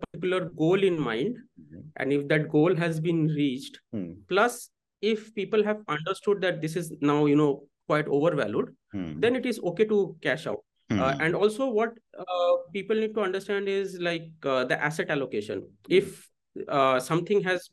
particular 0.00 0.50
goal 0.50 0.82
in 0.82 1.00
mind 1.00 1.36
mm-hmm. 1.60 1.80
and 1.96 2.12
if 2.12 2.28
that 2.28 2.48
goal 2.48 2.74
has 2.74 3.00
been 3.00 3.26
reached 3.28 3.80
mm. 3.94 4.16
plus 4.28 4.70
if 5.02 5.34
people 5.34 5.62
have 5.64 5.78
understood 5.88 6.40
that 6.40 6.60
this 6.60 6.76
is 6.76 6.92
now 7.00 7.26
you 7.26 7.36
know 7.36 7.62
quite 7.86 8.06
overvalued 8.08 8.74
mm. 8.94 9.20
then 9.20 9.36
it 9.36 9.46
is 9.46 9.60
okay 9.60 9.84
to 9.84 10.16
cash 10.22 10.46
out 10.46 10.64
mm. 10.90 11.00
uh, 11.00 11.16
and 11.20 11.34
also 11.34 11.68
what 11.68 11.92
uh, 12.18 12.52
people 12.72 12.96
need 12.96 13.14
to 13.14 13.20
understand 13.20 13.68
is 13.68 13.98
like 14.00 14.28
uh, 14.44 14.64
the 14.64 14.82
asset 14.82 15.10
allocation 15.10 15.66
if 15.88 16.28
uh, 16.68 16.98
something 16.98 17.42
has 17.42 17.70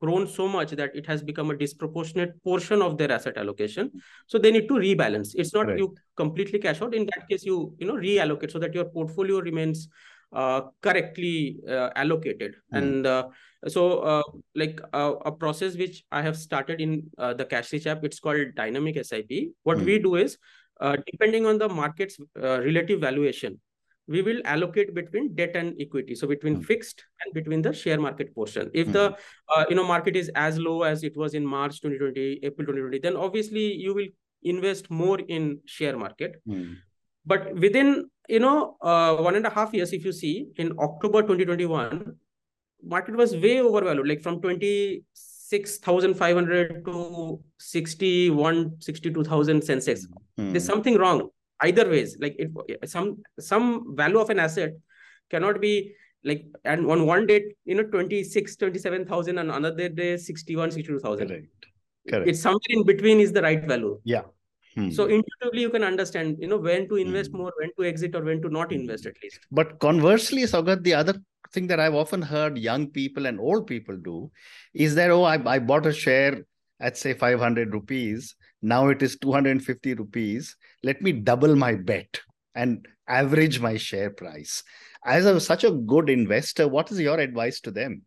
grown 0.00 0.26
so 0.26 0.48
much 0.48 0.70
that 0.70 0.94
it 0.94 1.06
has 1.06 1.22
become 1.22 1.50
a 1.50 1.56
disproportionate 1.56 2.42
portion 2.42 2.82
of 2.82 2.96
their 2.98 3.12
asset 3.12 3.36
allocation 3.36 3.90
so 4.26 4.38
they 4.38 4.50
need 4.50 4.68
to 4.68 4.74
rebalance 4.74 5.30
it's 5.34 5.54
not 5.54 5.66
right. 5.66 5.78
you 5.78 5.94
completely 6.16 6.58
cash 6.58 6.82
out 6.82 6.94
in 6.94 7.06
that 7.06 7.28
case 7.28 7.44
you 7.44 7.74
you 7.78 7.86
know 7.86 7.94
reallocate 7.94 8.50
so 8.50 8.58
that 8.58 8.74
your 8.74 8.84
portfolio 8.84 9.40
remains 9.40 9.88
uh, 10.32 10.62
correctly 10.82 11.58
uh, 11.68 11.90
allocated 11.96 12.54
mm. 12.72 12.78
and 12.78 13.06
uh, 13.06 13.24
so 13.68 14.00
uh, 14.00 14.22
like 14.54 14.80
uh, 14.92 15.14
a 15.24 15.32
process 15.32 15.76
which 15.76 16.02
i 16.10 16.20
have 16.20 16.36
started 16.36 16.80
in 16.80 17.02
uh, 17.18 17.32
the 17.32 17.44
CashRich 17.44 17.86
app 17.86 18.04
it's 18.04 18.20
called 18.20 18.54
dynamic 18.56 19.02
sip 19.04 19.30
what 19.62 19.78
mm. 19.78 19.84
we 19.84 19.98
do 19.98 20.16
is 20.16 20.36
depending 21.06 21.46
on 21.46 21.56
the 21.56 21.68
market's 21.68 22.18
relative 22.36 23.00
valuation 23.00 23.60
we 24.06 24.22
will 24.22 24.40
allocate 24.44 24.94
between 24.94 25.34
debt 25.34 25.56
and 25.56 25.74
equity 25.80 26.14
so 26.14 26.26
between 26.26 26.58
mm. 26.58 26.64
fixed 26.64 27.04
and 27.24 27.34
between 27.34 27.62
the 27.62 27.72
share 27.72 28.00
market 28.00 28.34
portion 28.34 28.70
if 28.74 28.88
mm. 28.88 28.92
the 28.92 29.16
uh, 29.54 29.64
you 29.68 29.76
know 29.76 29.84
market 29.84 30.16
is 30.16 30.30
as 30.34 30.58
low 30.58 30.82
as 30.82 31.02
it 31.02 31.16
was 31.16 31.34
in 31.34 31.46
march 31.46 31.80
2020 31.80 32.40
april 32.42 32.66
2020 32.66 32.98
then 32.98 33.16
obviously 33.16 33.72
you 33.72 33.94
will 33.94 34.06
invest 34.42 34.90
more 34.90 35.20
in 35.20 35.58
share 35.64 35.96
market 35.96 36.42
mm. 36.46 36.76
but 37.24 37.54
within 37.54 38.04
you 38.28 38.40
know 38.40 38.76
uh, 38.82 39.16
one 39.16 39.36
and 39.36 39.46
a 39.46 39.50
half 39.50 39.72
years 39.72 39.92
if 39.92 40.04
you 40.04 40.12
see 40.12 40.48
in 40.56 40.72
october 40.78 41.22
2021 41.22 42.14
market 42.86 43.16
was 43.16 43.34
way 43.36 43.60
overvalued 43.60 44.06
like 44.06 44.22
from 44.22 44.40
26500 44.42 46.84
to 46.84 47.40
61 47.58 48.76
62000 48.80 49.62
sensex 49.62 50.06
hmm. 50.36 50.50
there's 50.50 50.64
something 50.64 50.98
wrong 50.98 51.30
either 51.62 51.88
ways 51.88 52.16
like 52.20 52.36
it 52.38 52.50
some 52.88 53.22
some 53.38 53.96
value 53.96 54.18
of 54.18 54.30
an 54.30 54.38
asset 54.38 54.72
cannot 55.30 55.60
be 55.60 55.94
like 56.24 56.44
and 56.64 56.86
on 56.90 57.06
one 57.06 57.26
date 57.26 57.54
you 57.64 57.74
know 57.74 57.84
26 57.84 58.56
27000 58.56 59.38
and 59.38 59.50
another 59.50 59.88
day 59.88 60.16
61 60.16 60.70
62000 60.70 61.28
correct. 61.28 61.46
Correct. 62.08 62.28
It's 62.28 62.42
somewhere 62.42 62.60
in 62.68 62.84
between 62.84 63.18
is 63.18 63.32
the 63.32 63.40
right 63.40 63.64
value. 63.64 63.98
Yeah. 64.04 64.22
Hmm. 64.74 64.90
so 64.90 65.04
intuitively 65.04 65.60
you 65.60 65.70
can 65.70 65.84
understand 65.84 66.36
you 66.40 66.48
know 66.48 66.56
when 66.56 66.88
to 66.88 66.96
invest 66.96 67.30
hmm. 67.30 67.38
more 67.38 67.52
when 67.60 67.70
to 67.78 67.84
exit 67.84 68.16
or 68.16 68.22
when 68.24 68.42
to 68.42 68.48
not 68.48 68.72
invest 68.72 69.06
at 69.06 69.14
least. 69.22 69.38
But 69.52 69.78
conversely 69.78 70.42
Saugat, 70.42 70.82
the 70.82 70.94
other 70.94 71.14
thing 71.52 71.68
that 71.68 71.78
i've 71.78 71.94
often 71.94 72.20
heard 72.20 72.58
young 72.58 72.88
people 72.88 73.26
and 73.26 73.38
old 73.38 73.66
people 73.66 73.96
do 73.96 74.30
is 74.72 74.94
that 74.96 75.10
oh 75.10 75.22
i, 75.22 75.38
I 75.54 75.58
bought 75.60 75.86
a 75.86 75.92
share 75.92 76.44
at 76.80 76.96
say 76.96 77.14
500 77.14 77.72
rupees 77.72 78.34
now 78.64 78.88
it 78.88 79.02
is 79.02 79.16
250 79.18 79.94
rupees 79.94 80.56
let 80.82 81.02
me 81.02 81.12
double 81.12 81.54
my 81.54 81.74
bet 81.74 82.20
and 82.54 82.86
average 83.06 83.60
my 83.60 83.76
share 83.76 84.10
price 84.10 84.62
as 85.04 85.26
a, 85.26 85.38
such 85.38 85.64
a 85.64 85.70
good 85.70 86.08
investor 86.08 86.66
what 86.66 86.90
is 86.90 86.98
your 86.98 87.18
advice 87.18 87.60
to 87.60 87.70
them 87.70 88.02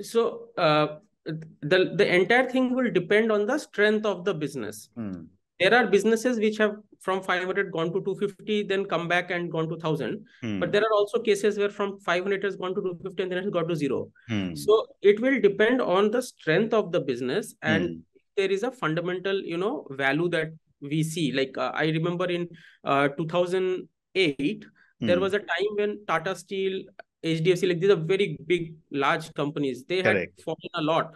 so 0.00 0.48
uh, 0.56 0.86
the 1.24 1.92
the 1.96 2.14
entire 2.14 2.48
thing 2.48 2.74
will 2.74 2.90
depend 2.90 3.32
on 3.32 3.46
the 3.46 3.58
strength 3.58 4.06
of 4.06 4.24
the 4.24 4.32
business 4.32 4.88
hmm. 4.94 5.22
there 5.58 5.74
are 5.74 5.86
businesses 5.86 6.38
which 6.38 6.58
have 6.58 6.76
from 7.00 7.22
500 7.22 7.72
gone 7.72 7.92
to 7.92 8.00
250 8.04 8.62
then 8.64 8.84
come 8.84 9.08
back 9.08 9.30
and 9.30 9.50
gone 9.50 9.68
to 9.68 9.74
1000 9.74 10.24
hmm. 10.42 10.60
but 10.60 10.70
there 10.70 10.82
are 10.82 10.92
also 10.92 11.18
cases 11.18 11.58
where 11.58 11.70
from 11.70 11.98
500 11.98 12.44
has 12.44 12.56
gone 12.56 12.74
to 12.74 12.82
250 12.82 13.22
and 13.22 13.32
then 13.32 13.38
it 13.38 13.44
has 13.44 13.52
got 13.52 13.68
to 13.68 13.74
zero 13.74 14.08
hmm. 14.28 14.54
so 14.54 14.86
it 15.02 15.20
will 15.20 15.40
depend 15.40 15.82
on 15.82 16.10
the 16.10 16.22
strength 16.22 16.72
of 16.72 16.92
the 16.92 17.00
business 17.00 17.54
and 17.62 17.88
hmm. 17.88 18.00
There 18.36 18.50
is 18.50 18.62
a 18.62 18.70
fundamental 18.70 19.40
you 19.40 19.56
know 19.56 19.86
value 19.90 20.28
that 20.28 20.52
we 20.80 21.02
see 21.02 21.32
like 21.32 21.56
uh, 21.58 21.72
i 21.74 21.86
remember 21.86 22.26
in 22.26 22.48
uh, 22.84 23.08
2008 23.08 24.64
there 25.00 25.16
hmm. 25.16 25.22
was 25.22 25.34
a 25.34 25.38
time 25.38 25.72
when 25.76 25.98
tata 26.06 26.34
steel 26.34 26.82
hdfc 27.24 27.68
like 27.68 27.80
these 27.80 27.90
are 27.90 27.96
very 27.96 28.36
big 28.46 28.74
large 28.90 29.32
companies 29.34 29.84
they 29.84 30.02
Correct. 30.02 30.32
had 30.36 30.44
fallen 30.44 30.70
a 30.74 30.82
lot 30.82 31.12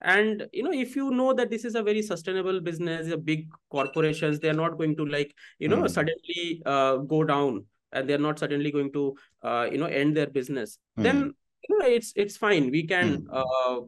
and 0.00 0.46
you 0.52 0.62
know 0.62 0.72
if 0.72 0.96
you 0.96 1.10
know 1.10 1.32
that 1.32 1.50
this 1.50 1.64
is 1.64 1.74
a 1.74 1.82
very 1.82 2.02
sustainable 2.02 2.60
business 2.60 3.10
a 3.10 3.16
big 3.16 3.48
corporations 3.70 4.38
they 4.38 4.50
are 4.50 4.60
not 4.64 4.76
going 4.76 4.96
to 4.96 5.06
like 5.06 5.34
you 5.58 5.68
know 5.68 5.78
mm. 5.78 5.90
suddenly 5.90 6.62
uh, 6.66 6.96
go 6.96 7.24
down 7.24 7.64
and 7.92 8.08
they're 8.08 8.18
not 8.18 8.38
suddenly 8.38 8.70
going 8.70 8.92
to 8.92 9.16
uh, 9.42 9.66
you 9.70 9.78
know 9.78 9.86
end 9.86 10.16
their 10.16 10.26
business 10.26 10.78
mm. 10.98 11.04
then 11.04 11.32
you 11.68 11.78
know 11.78 11.86
it's 11.86 12.12
it's 12.16 12.36
fine 12.36 12.70
we 12.70 12.86
can 12.86 13.22
mm. 13.22 13.26
uh, 13.32 13.80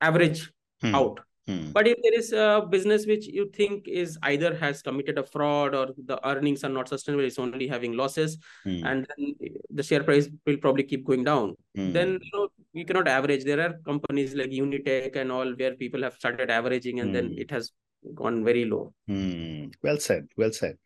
average 0.00 0.50
hmm. 0.80 0.94
out 0.94 1.20
Hmm. 1.48 1.70
But 1.72 1.88
if 1.88 1.96
there 2.02 2.14
is 2.14 2.32
a 2.34 2.66
business 2.70 3.06
which 3.06 3.26
you 3.26 3.50
think 3.54 3.88
is 3.88 4.18
either 4.22 4.54
has 4.54 4.82
committed 4.82 5.18
a 5.18 5.24
fraud 5.24 5.74
or 5.74 5.86
the 6.04 6.18
earnings 6.28 6.62
are 6.62 6.68
not 6.68 6.88
sustainable, 6.88 7.24
it's 7.24 7.38
only 7.38 7.66
having 7.66 7.96
losses, 7.96 8.36
hmm. 8.64 8.84
and 8.84 9.06
then 9.08 9.34
the 9.70 9.82
share 9.82 10.02
price 10.02 10.28
will 10.46 10.58
probably 10.58 10.82
keep 10.82 11.06
going 11.06 11.24
down. 11.24 11.54
Hmm. 11.74 11.92
Then 11.92 12.18
you 12.22 12.30
know 12.34 12.48
you 12.74 12.84
cannot 12.84 13.08
average. 13.08 13.44
There 13.44 13.60
are 13.66 13.72
companies 13.86 14.34
like 14.34 14.50
Unitech 14.50 15.16
and 15.16 15.32
all 15.32 15.54
where 15.54 15.74
people 15.74 16.02
have 16.02 16.14
started 16.14 16.50
averaging, 16.50 17.00
and 17.00 17.14
then 17.14 17.28
hmm. 17.28 17.38
it 17.38 17.50
has 17.50 17.72
gone 18.14 18.44
very 18.44 18.66
low. 18.66 18.92
Hmm. 19.06 19.68
Well 19.82 19.98
said. 19.98 20.28
Well 20.36 20.52
said. 20.52 20.76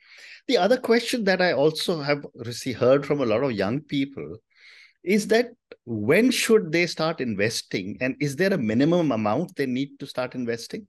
The 0.46 0.58
other 0.58 0.76
question 0.76 1.24
that 1.24 1.42
I 1.42 1.52
also 1.54 2.00
have 2.00 2.24
received, 2.36 2.78
heard 2.78 3.04
from 3.04 3.20
a 3.20 3.26
lot 3.26 3.42
of 3.42 3.52
young 3.52 3.80
people 3.80 4.36
is 5.04 5.26
that 5.28 5.50
when 5.84 6.30
should 6.30 6.70
they 6.70 6.86
start 6.86 7.20
investing 7.20 7.96
and 8.00 8.16
is 8.20 8.36
there 8.36 8.52
a 8.52 8.58
minimum 8.58 9.12
amount 9.12 9.54
they 9.56 9.66
need 9.66 9.98
to 9.98 10.06
start 10.06 10.34
investing 10.34 10.86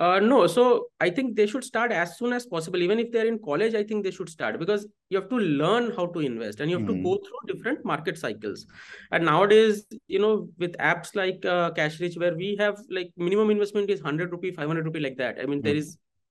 uh, 0.00 0.18
no 0.18 0.46
so 0.46 0.86
i 1.00 1.08
think 1.08 1.36
they 1.36 1.46
should 1.46 1.64
start 1.64 1.92
as 1.92 2.16
soon 2.18 2.32
as 2.32 2.46
possible 2.46 2.82
even 2.82 2.98
if 2.98 3.10
they're 3.10 3.26
in 3.26 3.38
college 3.38 3.74
i 3.74 3.82
think 3.82 4.04
they 4.04 4.10
should 4.10 4.28
start 4.28 4.58
because 4.58 4.86
you 5.08 5.18
have 5.18 5.28
to 5.28 5.36
learn 5.36 5.92
how 5.96 6.06
to 6.06 6.20
invest 6.20 6.60
and 6.60 6.70
you 6.70 6.78
have 6.78 6.86
mm. 6.86 6.96
to 6.96 7.02
go 7.02 7.16
hmm. 7.16 7.24
through 7.24 7.54
different 7.54 7.84
market 7.84 8.18
cycles 8.18 8.66
and 9.12 9.24
nowadays 9.24 9.86
you 10.08 10.18
know 10.18 10.48
with 10.58 10.76
apps 10.78 11.14
like 11.14 11.44
uh, 11.44 11.70
cashrich 11.72 12.18
where 12.18 12.34
we 12.34 12.56
have 12.58 12.76
like 12.90 13.10
minimum 13.16 13.50
investment 13.50 13.90
is 13.90 14.02
100 14.02 14.32
rupee 14.32 14.52
500 14.52 14.84
rupee 14.84 15.00
like 15.00 15.16
that 15.16 15.38
i 15.40 15.46
mean 15.46 15.60
mm. 15.60 15.64
there 15.64 15.74
hmm. 15.74 15.88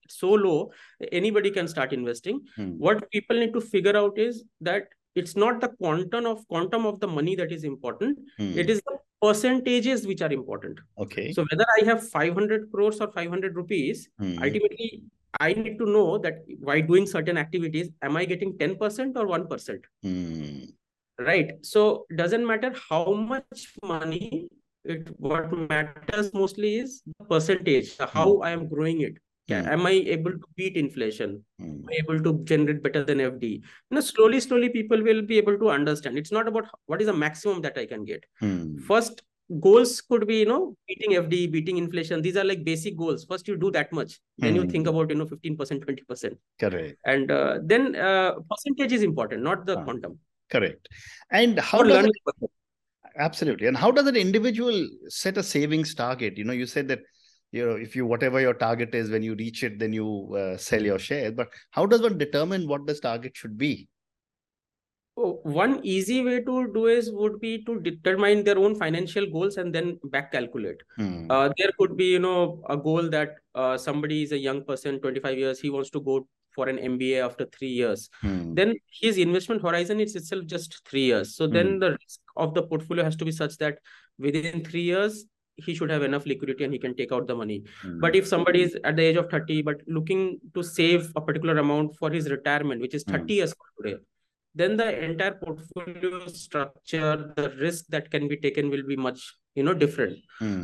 so 0.10 0.30
low 0.30 0.72
anybody 1.12 1.50
can 1.50 1.68
start 1.68 1.94
investing 1.94 2.42
mm. 2.58 2.78
what 2.78 3.10
people 3.12 3.38
need 3.38 3.54
to 3.54 3.62
figure 3.62 3.96
out 3.96 4.18
is 4.18 4.44
that 4.60 4.88
it's 5.16 5.36
not 5.36 5.62
the 5.62 5.70
quantum 5.70 6.26
of 6.26 6.48
quantum 6.48 6.86
of 6.86 7.00
the 7.00 7.08
money 7.08 7.36
that 7.36 7.52
is 7.52 7.64
important 7.64 8.18
hmm. 8.38 8.58
it 8.58 8.70
is 8.70 8.82
the 8.86 8.98
percentages 9.22 10.06
which 10.06 10.22
are 10.22 10.32
important 10.32 10.80
okay 10.98 11.32
so 11.32 11.46
whether 11.50 11.66
i 11.80 11.86
have 11.86 12.08
500 12.10 12.72
crores 12.72 13.00
or 13.00 13.12
500 13.12 13.56
rupees 13.56 14.10
hmm. 14.20 14.38
ultimately 14.44 15.04
i 15.40 15.54
need 15.54 15.78
to 15.78 15.86
know 15.86 16.18
that 16.18 16.42
by 16.72 16.82
doing 16.82 17.06
certain 17.06 17.38
activities 17.38 17.90
am 18.02 18.18
i 18.18 18.26
getting 18.26 18.54
10% 18.58 19.18
or 19.18 19.28
1% 19.28 19.80
hmm. 20.02 20.64
right 21.20 21.54
so 21.62 22.06
doesn't 22.16 22.46
matter 22.46 22.74
how 22.90 23.14
much 23.14 23.74
money 23.84 24.50
it 24.84 25.08
what 25.18 25.52
matters 25.70 26.34
mostly 26.34 26.76
is 26.78 27.02
the 27.06 27.26
percentage 27.26 27.96
how 27.98 28.36
hmm. 28.36 28.44
i 28.44 28.50
am 28.52 28.68
growing 28.68 29.02
it 29.02 29.23
yeah, 29.48 29.64
mm. 29.64 29.68
am 29.68 29.86
I 29.86 29.92
able 29.92 30.32
to 30.32 30.46
beat 30.56 30.78
inflation? 30.78 31.44
Mm. 31.62 31.84
Am 31.84 31.86
I 31.90 31.96
able 32.04 32.24
to 32.24 32.44
generate 32.44 32.82
better 32.82 33.04
than 33.04 33.18
FD? 33.18 33.44
You 33.44 33.62
know, 33.92 34.02
slowly, 34.02 34.40
slowly, 34.40 34.70
people 34.70 35.02
will 35.02 35.22
be 35.22 35.38
able 35.38 35.58
to 35.58 35.70
understand. 35.70 36.18
It's 36.18 36.32
not 36.32 36.48
about 36.48 36.66
what 36.86 37.02
is 37.02 37.08
the 37.08 37.14
maximum 37.14 37.62
that 37.62 37.78
I 37.78 37.86
can 37.86 38.06
get. 38.06 38.24
Mm. 38.42 38.82
First, 38.82 39.24
goals 39.60 40.02
could 40.02 40.28
be, 40.28 40.40
you 40.40 40.46
know, 40.46 40.76
beating 40.88 41.12
FD, 41.12 41.52
beating 41.52 41.78
inflation. 41.78 42.22
These 42.22 42.38
are 42.38 42.44
like 42.44 42.64
basic 42.64 42.98
goals. 42.98 43.26
First, 43.26 43.48
you 43.48 43.58
do 43.58 43.72
that 43.72 43.92
much. 43.92 44.20
Then 44.38 44.56
you 44.56 44.66
think 44.66 44.88
hmm. 44.88 44.96
about, 44.96 45.10
you 45.10 45.16
know, 45.16 45.26
15%, 45.26 45.58
20%. 45.58 46.38
Correct. 46.60 46.98
And 47.06 47.30
uh, 47.30 47.60
then 47.64 47.96
uh, 47.96 48.36
percentage 48.50 48.94
is 48.94 49.04
important, 49.04 49.44
not 49.44 49.66
the 49.66 49.78
ah, 49.78 49.84
quantum. 49.84 50.20
Correct. 50.50 50.88
And 51.30 51.60
how 51.60 51.84
does 51.84 52.06
it, 52.06 52.50
absolutely. 53.18 53.68
And 53.68 53.78
how 53.78 53.92
does 53.92 54.08
an 54.08 54.16
individual 54.16 54.88
set 55.08 55.38
a 55.38 55.44
savings 55.44 55.94
target? 55.94 56.38
You 56.38 56.46
know, 56.46 56.54
you 56.54 56.66
said 56.66 56.88
that 56.88 57.00
you 57.54 57.66
know 57.66 57.76
if 57.76 57.96
you 57.96 58.06
whatever 58.06 58.42
your 58.42 58.54
target 58.66 58.94
is 59.00 59.10
when 59.10 59.24
you 59.24 59.36
reach 59.36 59.64
it 59.64 59.80
then 59.80 59.94
you 59.94 60.36
uh, 60.36 60.58
sell 60.58 60.82
your 60.92 61.00
shares 61.00 61.34
but 61.34 61.50
how 61.72 61.86
does 61.86 62.02
one 62.02 62.18
determine 62.18 62.68
what 62.68 62.86
this 62.88 63.00
target 63.00 63.36
should 63.36 63.58
be 63.58 63.88
one 65.16 65.80
easy 65.84 66.24
way 66.24 66.40
to 66.42 66.68
do 66.74 66.88
is 66.88 67.12
would 67.12 67.40
be 67.40 67.64
to 67.66 67.80
determine 67.82 68.44
their 68.44 68.58
own 68.58 68.74
financial 68.76 69.28
goals 69.28 69.58
and 69.58 69.74
then 69.74 70.00
back 70.06 70.32
calculate 70.32 70.82
hmm. 70.96 71.30
uh, 71.30 71.50
there 71.58 71.70
could 71.78 71.96
be 71.96 72.06
you 72.06 72.20
know 72.20 72.64
a 72.70 72.76
goal 72.76 73.10
that 73.10 73.36
uh, 73.54 73.78
somebody 73.78 74.24
is 74.24 74.32
a 74.32 74.38
young 74.38 74.64
person 74.64 75.00
25 75.00 75.38
years 75.38 75.60
he 75.60 75.70
wants 75.70 75.92
to 75.92 76.02
go 76.02 76.28
for 76.56 76.70
an 76.70 76.78
MBA 76.78 77.26
after 77.26 77.46
three 77.46 77.70
years, 77.70 78.10
hmm. 78.22 78.54
then 78.54 78.76
his 79.02 79.18
investment 79.18 79.64
horizon 79.64 80.00
is 80.00 80.16
itself 80.16 80.46
just 80.46 80.88
three 80.88 81.06
years. 81.06 81.36
So 81.36 81.48
then 81.48 81.74
hmm. 81.74 81.80
the 81.80 81.90
risk 81.92 82.20
of 82.36 82.54
the 82.54 82.62
portfolio 82.62 83.04
has 83.04 83.16
to 83.16 83.26
be 83.26 83.32
such 83.32 83.58
that 83.58 83.80
within 84.20 84.64
three 84.64 84.84
years, 84.84 85.26
he 85.58 85.76
should 85.76 85.90
have 85.90 86.04
enough 86.04 86.26
liquidity 86.26 86.64
and 86.64 86.74
he 86.74 86.80
can 86.80 86.96
take 86.96 87.12
out 87.12 87.28
the 87.28 87.36
money. 87.36 87.64
Hmm. 87.82 88.00
But 88.00 88.16
if 88.16 88.28
somebody 88.28 88.64
is 88.64 88.78
at 88.84 88.96
the 88.96 89.04
age 89.04 89.16
of 89.18 89.30
30, 89.30 89.62
but 89.62 89.82
looking 89.88 90.40
to 90.54 90.64
save 90.64 91.12
a 91.16 91.22
particular 91.22 91.58
amount 91.58 91.96
for 91.98 92.10
his 92.10 92.30
retirement, 92.30 92.82
which 92.82 92.94
is 92.94 93.04
30 93.04 93.34
years 93.34 93.54
today, 93.82 93.98
then 94.56 94.78
the 94.78 95.04
entire 95.04 95.34
portfolio 95.34 96.28
structure, 96.28 97.34
the 97.36 97.50
risk 97.60 97.86
that 97.90 98.12
can 98.12 98.28
be 98.28 98.38
taken 98.38 98.70
will 98.70 98.84
be 98.86 98.96
much, 98.96 99.36
you 99.56 99.64
know, 99.64 99.74
different. 99.74 100.18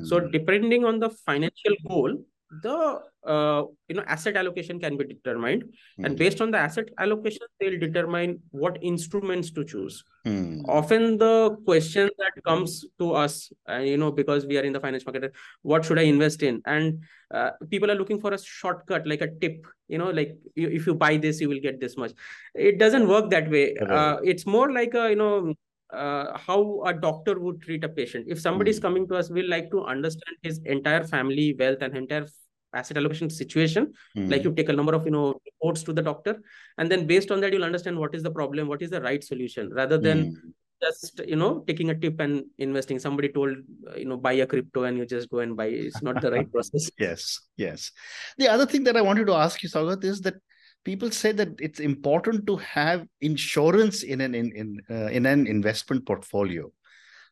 So 0.05 0.19
depending 0.19 0.85
on 0.85 0.99
the 0.99 1.09
financial 1.09 1.75
goal, 1.87 2.23
the 2.49 2.99
uh, 3.25 3.63
you 3.87 3.95
know 3.95 4.03
asset 4.07 4.35
allocation 4.35 4.79
can 4.79 4.97
be 4.97 5.05
determined. 5.05 5.63
Mm. 5.99 6.05
and 6.05 6.17
based 6.17 6.41
on 6.41 6.51
the 6.51 6.57
asset 6.57 6.89
allocation 6.97 7.41
they'll 7.59 7.79
determine 7.79 8.39
what 8.51 8.77
instruments 8.81 9.51
to 9.51 9.63
choose. 9.63 10.03
Mm. 10.25 10.63
often 10.67 11.17
the 11.17 11.57
question 11.65 12.09
that 12.17 12.43
comes 12.45 12.85
to 12.99 13.13
us 13.13 13.51
uh, 13.69 13.77
you 13.77 13.97
know 13.97 14.11
because 14.11 14.45
we 14.45 14.57
are 14.57 14.63
in 14.63 14.73
the 14.73 14.79
finance 14.79 15.05
market 15.05 15.31
what 15.61 15.85
should 15.85 15.99
i 15.99 16.03
invest 16.03 16.43
in? 16.43 16.61
And 16.65 17.03
uh, 17.33 17.51
people 17.69 17.91
are 17.91 17.95
looking 17.95 18.19
for 18.19 18.33
a 18.33 18.39
shortcut 18.39 19.05
like 19.05 19.21
a 19.21 19.27
tip 19.27 19.65
you 19.87 19.97
know 19.97 20.09
like 20.09 20.37
you, 20.55 20.69
if 20.69 20.87
you 20.87 20.95
buy 20.95 21.17
this 21.17 21.39
you 21.39 21.49
will 21.49 21.59
get 21.59 21.79
this 21.79 21.97
much. 21.97 22.11
It 22.55 22.79
doesn't 22.79 23.07
work 23.07 23.29
that 23.29 23.49
way. 23.49 23.75
Uh, 23.77 24.17
it's 24.23 24.45
more 24.45 24.71
like 24.71 24.93
a 24.93 25.09
you 25.09 25.15
know 25.15 25.53
uh, 25.91 26.37
how 26.37 26.83
a 26.85 26.93
doctor 26.93 27.39
would 27.39 27.61
treat 27.61 27.83
a 27.83 27.89
patient. 27.89 28.25
If 28.29 28.39
somebody 28.39 28.71
is 28.71 28.77
hmm. 28.77 28.83
coming 28.83 29.07
to 29.07 29.15
us, 29.15 29.29
we 29.29 29.43
like 29.43 29.71
to 29.71 29.83
understand 29.83 30.37
his 30.43 30.59
entire 30.65 31.03
family 31.03 31.55
wealth 31.57 31.79
and 31.81 31.95
entire 31.97 32.27
asset 32.73 32.97
allocation 32.97 33.29
situation. 33.29 33.93
Mm. 34.15 34.31
Like 34.31 34.43
you 34.43 34.53
take 34.53 34.69
a 34.69 34.73
number 34.73 34.93
of 34.93 35.05
you 35.05 35.11
know 35.11 35.39
reports 35.45 35.83
to 35.83 35.93
the 35.93 36.01
doctor, 36.01 36.41
and 36.77 36.91
then 36.91 37.07
based 37.07 37.31
on 37.31 37.41
that, 37.41 37.53
you'll 37.53 37.63
understand 37.63 37.97
what 37.97 38.15
is 38.15 38.23
the 38.23 38.31
problem, 38.31 38.67
what 38.67 38.81
is 38.81 38.89
the 38.89 39.01
right 39.01 39.23
solution, 39.23 39.69
rather 39.73 39.97
than 39.97 40.33
mm. 40.33 40.35
just 40.81 41.21
you 41.25 41.35
know 41.35 41.63
taking 41.67 41.89
a 41.89 41.95
tip 41.95 42.19
and 42.19 42.45
investing. 42.57 42.99
Somebody 42.99 43.29
told 43.29 43.57
you 43.97 44.05
know 44.05 44.17
buy 44.17 44.33
a 44.33 44.47
crypto 44.47 44.83
and 44.83 44.97
you 44.97 45.05
just 45.05 45.29
go 45.29 45.39
and 45.39 45.55
buy. 45.55 45.67
It's 45.67 46.01
not 46.01 46.21
the 46.21 46.31
right 46.31 46.51
process. 46.53 46.89
yes, 46.97 47.39
yes. 47.57 47.91
The 48.37 48.47
other 48.47 48.65
thing 48.65 48.83
that 48.85 48.97
I 48.97 49.01
wanted 49.01 49.27
to 49.27 49.33
ask 49.33 49.61
you, 49.63 49.69
Saugat, 49.69 50.03
is 50.03 50.21
that 50.21 50.35
people 50.83 51.11
say 51.11 51.31
that 51.31 51.49
it's 51.59 51.79
important 51.79 52.47
to 52.47 52.57
have 52.57 53.05
insurance 53.21 54.03
in 54.03 54.21
an 54.21 54.35
in 54.35 54.51
in, 54.51 54.81
uh, 54.89 55.07
in 55.07 55.25
an 55.25 55.47
investment 55.47 56.05
portfolio. 56.05 56.71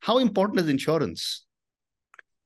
How 0.01 0.18
important 0.20 0.60
is 0.60 0.70
insurance? 0.70 1.46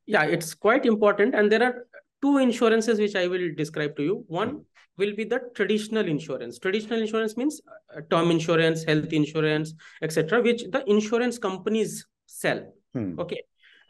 Yeah 0.05 0.23
it's 0.23 0.53
quite 0.53 0.85
important 0.85 1.35
and 1.35 1.51
there 1.51 1.63
are 1.63 1.87
two 2.21 2.37
insurances 2.37 2.99
which 2.99 3.15
i 3.15 3.27
will 3.27 3.53
describe 3.55 3.95
to 3.97 4.03
you. 4.03 4.25
One 4.27 4.65
will 4.97 5.15
be 5.15 5.23
the 5.23 5.39
traditional 5.55 6.07
insurance. 6.07 6.59
Traditional 6.59 6.99
insurance 6.99 7.37
means 7.37 7.61
uh, 7.95 8.01
term 8.09 8.31
insurance 8.31 8.83
health 8.83 9.13
insurance 9.13 9.73
etc 10.01 10.41
which 10.41 10.63
the 10.71 10.83
insurance 10.87 11.37
companies 11.37 12.05
sell. 12.25 12.61
Hmm. 12.93 13.17
okay 13.19 13.41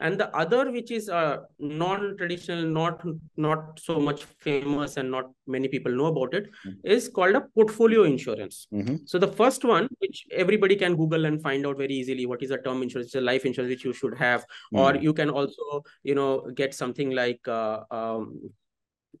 and 0.02 0.18
the 0.20 0.28
other 0.36 0.70
which 0.76 0.90
is 0.90 1.08
uh, 1.08 1.36
non-traditional 1.58 2.62
not 2.78 3.02
not 3.36 3.80
so 3.88 3.98
much 4.08 4.24
famous 4.46 4.96
and 4.96 5.10
not 5.10 5.26
many 5.46 5.68
people 5.74 5.92
know 6.00 6.06
about 6.06 6.34
it, 6.38 6.46
mm-hmm. 6.66 6.94
is 6.96 7.08
called 7.08 7.36
a 7.40 7.42
portfolio 7.56 8.02
insurance 8.04 8.66
mm-hmm. 8.74 8.96
so 9.04 9.18
the 9.18 9.32
first 9.40 9.64
one 9.64 9.88
which 9.98 10.24
everybody 10.44 10.76
can 10.76 10.96
google 10.96 11.24
and 11.26 11.42
find 11.42 11.66
out 11.66 11.78
very 11.84 11.94
easily 12.00 12.26
what 12.26 12.42
is 12.42 12.50
a 12.50 12.58
term 12.58 12.82
insurance 12.82 13.06
it's 13.06 13.20
a 13.22 13.26
life 13.32 13.46
insurance 13.50 13.70
which 13.74 13.84
you 13.84 13.92
should 13.92 14.16
have 14.24 14.40
mm-hmm. 14.42 14.80
or 14.80 14.96
you 14.96 15.12
can 15.12 15.30
also 15.30 15.82
you 16.02 16.14
know 16.14 16.32
get 16.62 16.74
something 16.74 17.10
like 17.10 17.46
uh, 17.48 17.80
um, 17.90 18.50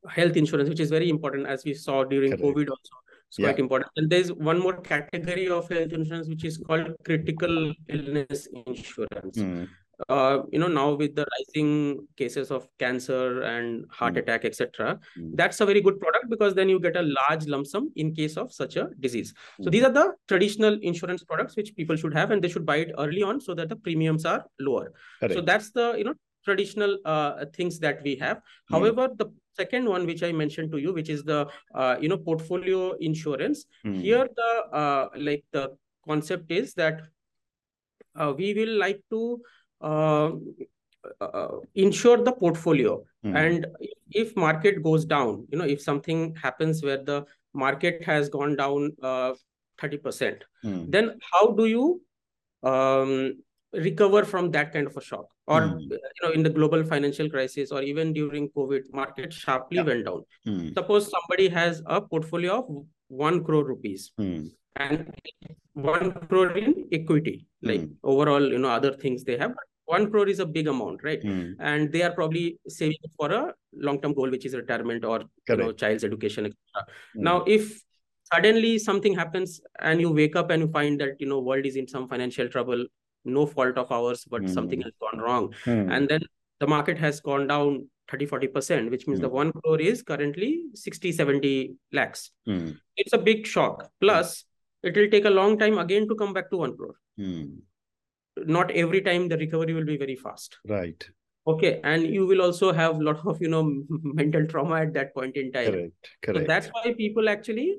health 0.08 0.36
insurance 0.36 0.68
which 0.68 0.80
is 0.80 0.90
very 0.90 1.08
important 1.08 1.46
as 1.46 1.64
we 1.64 1.74
saw 1.74 2.02
during 2.02 2.32
Correct. 2.32 2.44
covid 2.44 2.74
also 2.76 2.98
it's 3.32 3.38
yeah. 3.38 3.46
quite 3.46 3.60
important. 3.60 3.90
And 3.96 4.10
there's 4.10 4.30
one 4.30 4.58
more 4.58 4.78
category 4.78 5.48
of 5.48 5.66
health 5.66 5.94
insurance 5.98 6.28
which 6.28 6.44
is 6.44 6.58
called 6.58 6.88
critical 7.02 7.72
illness 7.88 8.46
insurance. 8.66 9.38
Mm 9.38 9.68
uh, 10.08 10.42
you 10.50 10.58
know 10.58 10.68
now 10.68 10.92
with 10.92 11.14
the 11.14 11.26
rising 11.36 12.06
cases 12.16 12.50
of 12.50 12.68
cancer 12.78 13.42
and 13.42 13.84
heart 13.90 14.14
mm. 14.14 14.18
attack 14.18 14.44
etc 14.44 14.98
mm. 15.18 15.30
that's 15.34 15.60
a 15.60 15.66
very 15.66 15.80
good 15.80 16.00
product 16.00 16.28
because 16.30 16.54
then 16.54 16.68
you 16.68 16.80
get 16.80 16.96
a 16.96 17.02
large 17.02 17.46
lump 17.46 17.66
sum 17.66 17.90
in 17.96 18.14
case 18.14 18.36
of 18.36 18.52
such 18.52 18.76
a 18.76 18.88
disease 19.00 19.32
mm. 19.32 19.64
so 19.64 19.70
these 19.70 19.84
are 19.84 19.92
the 19.92 20.12
traditional 20.28 20.78
insurance 20.82 21.22
products 21.22 21.56
which 21.56 21.74
people 21.76 21.96
should 21.96 22.14
have 22.14 22.30
and 22.30 22.42
they 22.42 22.48
should 22.48 22.66
buy 22.66 22.76
it 22.76 22.92
early 22.98 23.22
on 23.22 23.40
so 23.40 23.54
that 23.54 23.68
the 23.68 23.76
premiums 23.76 24.24
are 24.24 24.44
lower 24.58 24.92
Correct. 25.20 25.34
so 25.34 25.40
that's 25.40 25.70
the 25.72 25.94
you 25.96 26.04
know 26.04 26.14
traditional 26.44 26.98
uh, 27.04 27.44
things 27.54 27.78
that 27.78 28.02
we 28.02 28.16
have 28.16 28.40
hmm. 28.68 28.74
however 28.74 29.08
the 29.16 29.26
second 29.56 29.88
one 29.88 30.06
which 30.06 30.22
i 30.22 30.32
mentioned 30.32 30.72
to 30.72 30.78
you 30.78 30.92
which 30.92 31.08
is 31.08 31.22
the 31.22 31.46
uh, 31.74 31.96
you 32.00 32.08
know 32.08 32.16
portfolio 32.16 32.92
insurance 32.92 33.66
hmm. 33.82 33.94
here 33.94 34.28
the 34.36 34.76
uh, 34.76 35.08
like 35.16 35.44
the 35.52 35.76
concept 36.06 36.50
is 36.50 36.74
that 36.74 37.02
uh, 38.16 38.32
we 38.36 38.54
will 38.54 38.76
like 38.78 39.00
to 39.10 39.40
insure 41.74 42.22
the 42.22 42.32
portfolio 42.32 43.02
mm. 43.24 43.36
and 43.36 43.66
if 44.10 44.36
market 44.36 44.82
goes 44.82 45.04
down 45.04 45.46
you 45.50 45.58
know 45.58 45.64
if 45.64 45.80
something 45.80 46.34
happens 46.34 46.82
where 46.82 47.02
the 47.02 47.24
market 47.54 48.02
has 48.04 48.28
gone 48.28 48.56
down 48.56 48.92
uh, 49.02 49.32
30% 49.80 50.42
mm. 50.64 50.90
then 50.90 51.18
how 51.32 51.48
do 51.52 51.66
you 51.66 52.00
um, 52.62 53.34
recover 53.72 54.24
from 54.24 54.50
that 54.50 54.72
kind 54.72 54.86
of 54.86 54.96
a 54.96 55.00
shock 55.00 55.26
or 55.46 55.62
mm. 55.62 55.80
you 55.80 56.22
know 56.22 56.30
in 56.30 56.42
the 56.42 56.50
global 56.50 56.84
financial 56.84 57.28
crisis 57.28 57.72
or 57.72 57.82
even 57.82 58.12
during 58.12 58.48
covid 58.50 58.82
market 58.92 59.32
sharply 59.32 59.78
yeah. 59.78 59.82
went 59.82 60.04
down 60.04 60.22
mm. 60.46 60.72
suppose 60.74 61.10
somebody 61.10 61.48
has 61.48 61.82
a 61.86 62.00
portfolio 62.00 62.58
of 62.58 62.84
1 63.08 63.44
crore 63.44 63.64
rupees 63.64 64.12
mm. 64.20 64.50
and 64.76 65.12
1 65.74 66.12
crore 66.28 66.56
in 66.56 66.86
equity 66.92 67.46
like 67.62 67.80
hmm. 67.80 67.92
overall 68.02 68.46
you 68.52 68.58
know 68.58 68.68
other 68.68 68.92
things 68.92 69.24
they 69.24 69.38
have 69.38 69.54
one 69.86 70.10
crore 70.10 70.28
is 70.28 70.38
a 70.38 70.46
big 70.46 70.68
amount, 70.68 71.02
right? 71.02 71.22
Mm. 71.22 71.56
And 71.58 71.92
they 71.92 72.02
are 72.02 72.12
probably 72.12 72.58
saving 72.68 72.98
for 73.16 73.30
a 73.30 73.52
long-term 73.72 74.14
goal, 74.14 74.30
which 74.30 74.46
is 74.46 74.54
retirement 74.54 75.04
or 75.04 75.24
you 75.48 75.56
know 75.56 75.72
child's 75.72 76.04
education, 76.04 76.46
etc. 76.46 76.58
Mm. 77.16 77.22
Now, 77.22 77.44
if 77.46 77.82
suddenly 78.32 78.78
something 78.78 79.14
happens 79.14 79.60
and 79.80 80.00
you 80.00 80.10
wake 80.10 80.36
up 80.36 80.50
and 80.50 80.62
you 80.62 80.68
find 80.68 81.00
that 81.00 81.20
you 81.20 81.26
know 81.26 81.40
world 81.40 81.66
is 81.66 81.76
in 81.76 81.88
some 81.88 82.08
financial 82.08 82.48
trouble, 82.48 82.86
no 83.24 83.46
fault 83.46 83.76
of 83.76 83.90
ours, 83.90 84.24
but 84.28 84.42
mm. 84.42 84.54
something 84.54 84.80
has 84.82 84.92
gone 85.00 85.20
wrong, 85.20 85.52
hmm. 85.64 85.90
and 85.90 86.08
then 86.08 86.22
the 86.60 86.66
market 86.66 86.98
has 86.98 87.20
gone 87.20 87.46
down 87.46 87.88
30 88.10 88.26
40% 88.26 88.90
which 88.90 89.06
means 89.06 89.20
the 89.20 89.28
hmm. 89.28 89.50
1 89.50 89.52
crore 89.52 89.80
is 89.80 90.02
currently 90.02 90.62
60 90.74 91.12
70 91.12 91.74
lakhs 91.92 92.30
hmm. 92.46 92.70
it's 92.96 93.12
a 93.12 93.18
big 93.18 93.46
shock 93.46 93.88
plus 94.00 94.44
it 94.82 94.96
will 94.96 95.08
take 95.08 95.24
a 95.24 95.30
long 95.30 95.58
time 95.58 95.78
again 95.78 96.08
to 96.08 96.14
come 96.14 96.32
back 96.32 96.50
to 96.50 96.56
1 96.56 96.76
crore 96.76 96.96
not 98.36 98.70
every 98.70 99.00
time 99.00 99.28
the 99.28 99.36
recovery 99.36 99.72
will 99.72 99.84
be 99.84 99.96
very 99.96 100.16
fast. 100.16 100.58
Right. 100.66 101.04
Okay 101.44 101.80
and 101.82 102.06
you 102.06 102.24
will 102.24 102.40
also 102.40 102.72
have 102.72 103.00
a 103.00 103.02
lot 103.02 103.26
of 103.26 103.40
you 103.42 103.48
know 103.48 103.62
mental 103.88 104.46
trauma 104.46 104.76
at 104.82 104.92
that 104.94 105.12
point 105.14 105.36
in 105.36 105.50
time. 105.50 105.72
Correct 105.72 106.08
correct. 106.22 106.40
so 106.40 106.46
that's 106.46 106.68
why 106.68 106.94
people 106.96 107.28
actually 107.28 107.78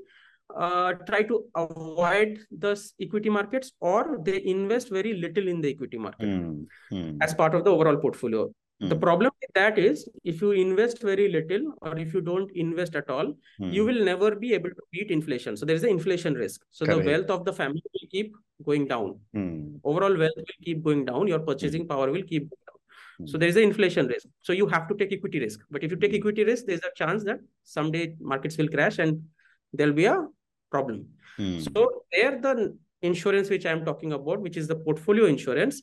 uh, 0.56 0.94
try 1.08 1.24
to 1.24 1.46
avoid 1.56 2.40
the 2.52 2.80
equity 3.02 3.30
markets 3.30 3.72
or 3.80 4.20
they 4.24 4.44
invest 4.46 4.90
very 4.90 5.14
little 5.14 5.48
in 5.48 5.62
the 5.62 5.70
equity 5.70 5.98
market 5.98 6.28
mm, 6.28 6.66
mm. 6.92 7.18
as 7.22 7.34
part 7.34 7.56
of 7.56 7.64
the 7.64 7.72
overall 7.72 7.98
portfolio 7.98 8.52
the 8.90 8.96
hmm. 8.96 9.02
problem 9.02 9.32
with 9.42 9.54
that 9.56 9.78
is 9.78 10.10
if 10.24 10.42
you 10.42 10.52
invest 10.52 11.02
very 11.02 11.32
little 11.32 11.74
or 11.82 11.98
if 11.98 12.14
you 12.14 12.22
don't 12.22 12.52
invest 12.52 12.96
at 12.96 13.10
all, 13.10 13.34
mm. 13.62 13.74
you 13.74 13.86
will 13.86 14.04
never 14.04 14.36
be 14.36 14.54
able 14.54 14.70
to 14.70 14.84
beat 14.92 15.10
inflation. 15.10 15.56
So 15.56 15.66
there 15.66 15.76
is 15.76 15.84
an 15.84 15.90
inflation 15.90 16.34
risk. 16.34 16.62
So 16.72 16.86
Correct. 16.86 17.04
the 17.04 17.12
wealth 17.12 17.30
of 17.30 17.46
the 17.46 17.54
family 17.54 17.82
will 17.94 18.10
keep 18.12 18.36
going 18.66 18.88
down. 18.88 19.20
Mm. 19.36 19.80
Overall 19.84 20.18
wealth 20.18 20.34
will 20.36 20.64
keep 20.64 20.84
going 20.84 21.06
down. 21.06 21.28
Your 21.28 21.40
purchasing 21.40 21.84
hmm. 21.84 21.88
power 21.88 22.12
will 22.12 22.24
keep 22.24 22.50
going 22.50 22.66
down. 22.68 23.28
So 23.28 23.34
hmm. 23.34 23.40
there 23.40 23.50
is 23.50 23.56
an 23.56 23.64
inflation 23.64 24.08
risk. 24.08 24.28
So 24.42 24.54
you 24.54 24.68
have 24.68 24.88
to 24.90 24.96
take 24.96 25.14
equity 25.14 25.40
risk. 25.40 25.62
But 25.72 25.84
if 25.84 25.92
you 25.92 25.98
take 25.98 26.14
equity 26.14 26.44
risk, 26.44 26.66
there's 26.66 26.84
a 26.84 26.92
chance 26.96 27.24
that 27.24 27.40
someday 27.64 28.16
markets 28.20 28.58
will 28.58 28.68
crash 28.68 29.00
and 29.00 29.24
there'll 29.72 29.94
be 29.94 30.06
a 30.06 30.28
problem. 30.72 31.08
So 31.38 32.04
there 32.12 32.40
the 32.40 32.78
insurance 33.02 33.50
which 33.50 33.66
I'm 33.66 33.84
talking 33.84 34.14
about, 34.14 34.42
which 34.42 34.56
is 34.56 34.68
the 34.68 34.76
portfolio 34.76 35.26
insurance, 35.26 35.82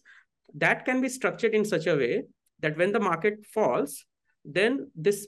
that 0.54 0.84
can 0.84 1.00
be 1.00 1.08
structured 1.08 1.54
in 1.54 1.64
such 1.64 1.86
a 1.86 1.96
way 1.96 2.22
that 2.62 2.76
when 2.76 2.92
the 2.92 3.00
market 3.00 3.44
falls, 3.46 4.04
then 4.44 4.90
this 4.94 5.26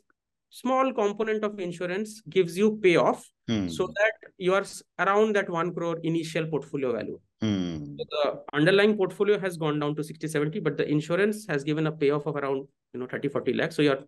small 0.51 0.93
component 0.93 1.43
of 1.45 1.59
insurance 1.59 2.21
gives 2.29 2.57
you 2.57 2.79
payoff 2.83 3.25
hmm. 3.49 3.69
so 3.69 3.87
that 3.87 4.13
you 4.37 4.55
are 4.55 4.65
around 4.99 5.35
that 5.35 5.49
1 5.49 5.75
crore 5.75 5.99
initial 6.03 6.47
portfolio 6.47 6.93
value. 6.93 7.19
Hmm. 7.41 7.85
So 7.97 8.05
the 8.11 8.43
underlying 8.53 8.97
portfolio 8.97 9.39
has 9.39 9.57
gone 9.57 9.81
down 9.81 9.97
to 9.97 10.05
60, 10.05 10.29
70, 10.29 10.61
but 10.61 10.77
the 10.77 10.89
insurance 10.89 11.47
has 11.49 11.65
given 11.65 11.87
a 11.87 11.93
payoff 11.93 12.27
of 12.27 12.37
around 12.37 12.69
you 12.93 13.01
know 13.01 13.07
30, 13.07 13.29
40 13.29 13.55
lakhs. 13.55 13.77
So 13.77 13.83
you're 13.83 14.05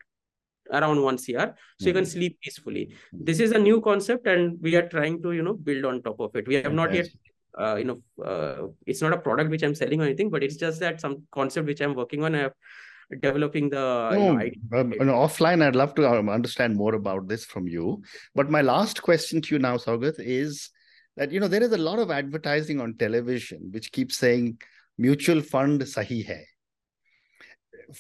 around 0.71 1.03
1 1.03 1.17
CR. 1.17 1.55
So 1.81 1.87
you 1.87 1.95
can 1.95 2.05
hmm. 2.05 2.11
sleep 2.11 2.39
peacefully. 2.43 2.95
Hmm. 3.11 3.25
This 3.25 3.41
is 3.41 3.53
a 3.53 3.59
new 3.59 3.81
concept 3.81 4.27
and 4.27 4.59
we 4.61 4.77
are 4.77 4.89
trying 4.89 5.23
to, 5.23 5.33
you 5.33 5.43
know, 5.43 5.55
build 5.55 5.85
on 5.87 6.03
top 6.03 6.21
of 6.21 6.37
it. 6.37 6.47
We 6.47 6.57
have 6.57 6.75
not 6.75 6.93
yet 6.93 7.09
uh, 7.57 7.77
you 7.77 7.85
know, 7.85 8.25
uh, 8.25 8.67
it's 8.87 9.01
not 9.01 9.13
a 9.13 9.19
product 9.19 9.51
which 9.51 9.63
I'm 9.63 9.75
selling 9.75 10.01
or 10.01 10.05
anything, 10.05 10.31
but 10.31 10.43
it's 10.43 10.57
just 10.57 10.81
that 10.81 11.01
some 11.01 11.23
concept 11.31 11.67
which 11.67 11.81
I'm 11.81 11.95
working 11.95 12.25
on. 12.25 12.35
I 12.35 12.39
have 12.39 12.53
developing 13.21 13.69
the 13.69 14.11
no, 14.13 14.41
you 14.41 14.53
know, 14.71 14.81
um, 14.81 14.93
offline 15.29 15.63
i'd 15.63 15.77
love 15.77 15.95
to 15.95 16.09
um, 16.09 16.29
understand 16.29 16.77
more 16.77 16.95
about 16.95 17.29
this 17.29 17.45
from 17.45 17.69
you. 17.69 18.03
But 18.35 18.51
my 18.51 18.63
last 18.63 19.03
question 19.03 19.43
to 19.43 19.55
you 19.55 19.59
now 19.59 19.77
Saugat, 19.77 20.15
is 20.19 20.71
that 21.17 21.31
you 21.31 21.41
know 21.41 21.49
there 21.49 21.63
is 21.63 21.73
a 21.73 21.79
lot 21.79 21.99
of 21.99 22.11
advertising 22.11 22.81
on 22.81 22.95
television 22.95 23.71
which 23.73 23.93
keeps 23.93 24.17
saying 24.17 24.59
mutual 24.99 25.41
fund 25.41 25.81
sahi 25.83 26.27
hai. 26.27 26.45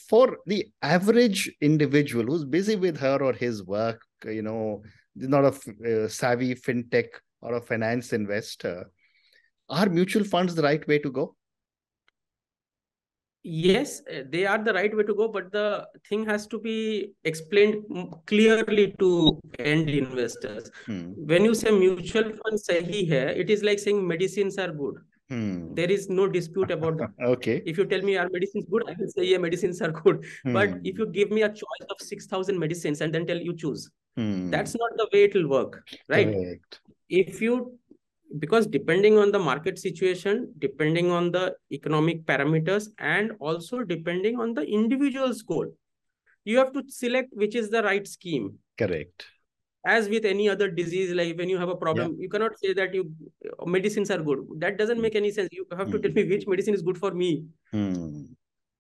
For 0.08 0.38
the 0.46 0.66
average 0.82 1.52
individual 1.60 2.24
who's 2.24 2.44
busy 2.44 2.76
with 2.76 2.96
her 2.98 3.22
or 3.22 3.32
his 3.32 3.62
work 3.62 4.02
you 4.24 4.42
know 4.42 4.82
not 5.14 5.44
a 5.44 6.04
uh, 6.04 6.08
savvy 6.08 6.54
fintech 6.54 7.08
or 7.40 7.54
a 7.54 7.60
finance 7.60 8.12
investor 8.12 8.90
are 9.68 9.88
mutual 9.88 10.24
funds 10.24 10.54
the 10.54 10.62
right 10.62 10.86
way 10.88 10.98
to 10.98 11.10
go 11.10 11.36
yes 13.44 14.02
eh, 14.09 14.22
they 14.30 14.46
are 14.46 14.59
the 14.59 14.72
right 14.72 14.96
way 14.96 15.02
to 15.04 15.14
go 15.14 15.28
but 15.28 15.52
the 15.52 15.87
thing 16.09 16.24
has 16.24 16.46
to 16.46 16.59
be 16.59 17.12
explained 17.24 17.85
clearly 18.26 18.94
to 18.98 19.38
end 19.59 19.90
investors 19.90 20.70
hmm. 20.87 21.12
when 21.33 21.44
you 21.44 21.54
say 21.54 21.70
mutual 21.70 22.30
fund 22.42 22.59
sahi 22.59 23.09
hai 23.11 23.26
it 23.44 23.50
is 23.50 23.62
like 23.62 23.78
saying 23.78 24.07
medicines 24.07 24.57
are 24.57 24.72
good 24.72 24.96
hmm. 25.28 25.74
there 25.74 25.90
is 25.90 26.09
no 26.09 26.26
dispute 26.26 26.70
about 26.70 26.96
that 26.96 27.11
okay 27.35 27.62
if 27.66 27.76
you 27.76 27.85
tell 27.85 28.00
me 28.00 28.16
our 28.16 28.30
medicines 28.30 28.64
good 28.70 28.88
i 28.88 28.96
will 28.98 29.12
say 29.16 29.26
yeah 29.33 29.37
medicines 29.37 29.83
are 29.83 29.92
good 29.92 30.24
hmm. 30.42 30.54
but 30.54 30.70
if 30.83 30.98
you 30.98 31.07
give 31.07 31.30
me 31.30 31.42
a 31.42 31.50
choice 31.50 31.87
of 31.90 32.00
6000 32.00 32.59
medicines 32.59 33.02
and 33.02 33.14
then 33.14 33.26
tell 33.26 33.37
you 33.37 33.54
choose 33.54 33.90
hmm. 34.16 34.50
that's 34.50 34.74
not 34.74 34.96
the 34.96 35.09
way 35.12 35.24
it 35.24 35.35
will 35.35 35.48
work 35.48 35.83
right 36.09 36.33
Correct. 36.33 36.80
if 37.11 37.42
you 37.42 37.78
because 38.38 38.66
depending 38.66 39.18
on 39.18 39.31
the 39.31 39.38
market 39.38 39.79
situation 39.79 40.53
depending 40.59 41.11
on 41.11 41.31
the 41.31 41.55
economic 41.73 42.25
parameters 42.25 42.88
and 42.99 43.33
also 43.38 43.83
depending 43.83 44.40
on 44.40 44.55
the 44.55 44.62
individual's 44.62 45.42
goal 45.42 45.66
you 46.44 46.59
have 46.59 46.73
to 46.73 46.83
select 46.88 47.29
which 47.33 47.55
is 47.55 47.70
the 47.70 47.83
right 47.83 48.07
scheme 48.09 48.59
correct 48.79 49.27
as 49.87 50.09
with 50.09 50.25
any 50.25 50.49
other 50.49 50.70
disease 50.70 51.12
like 51.12 51.37
when 51.37 51.49
you 51.49 51.59
have 51.59 51.68
a 51.68 51.77
problem 51.77 52.12
yeah. 52.12 52.23
you 52.23 52.29
cannot 52.29 52.59
say 52.59 52.73
that 52.73 52.94
you 52.94 53.11
medicines 53.66 54.11
are 54.11 54.23
good 54.23 54.38
that 54.59 54.79
doesn't 54.79 55.01
make 55.01 55.14
any 55.14 55.31
sense 55.31 55.49
you 55.53 55.66
have 55.77 55.90
to 55.90 55.99
mm. 55.99 56.03
tell 56.03 56.12
me 56.12 56.25
which 56.25 56.47
medicine 56.47 56.75
is 56.75 56.83
good 56.83 56.99
for 56.99 57.11
me 57.12 57.44
mm. 57.73 58.27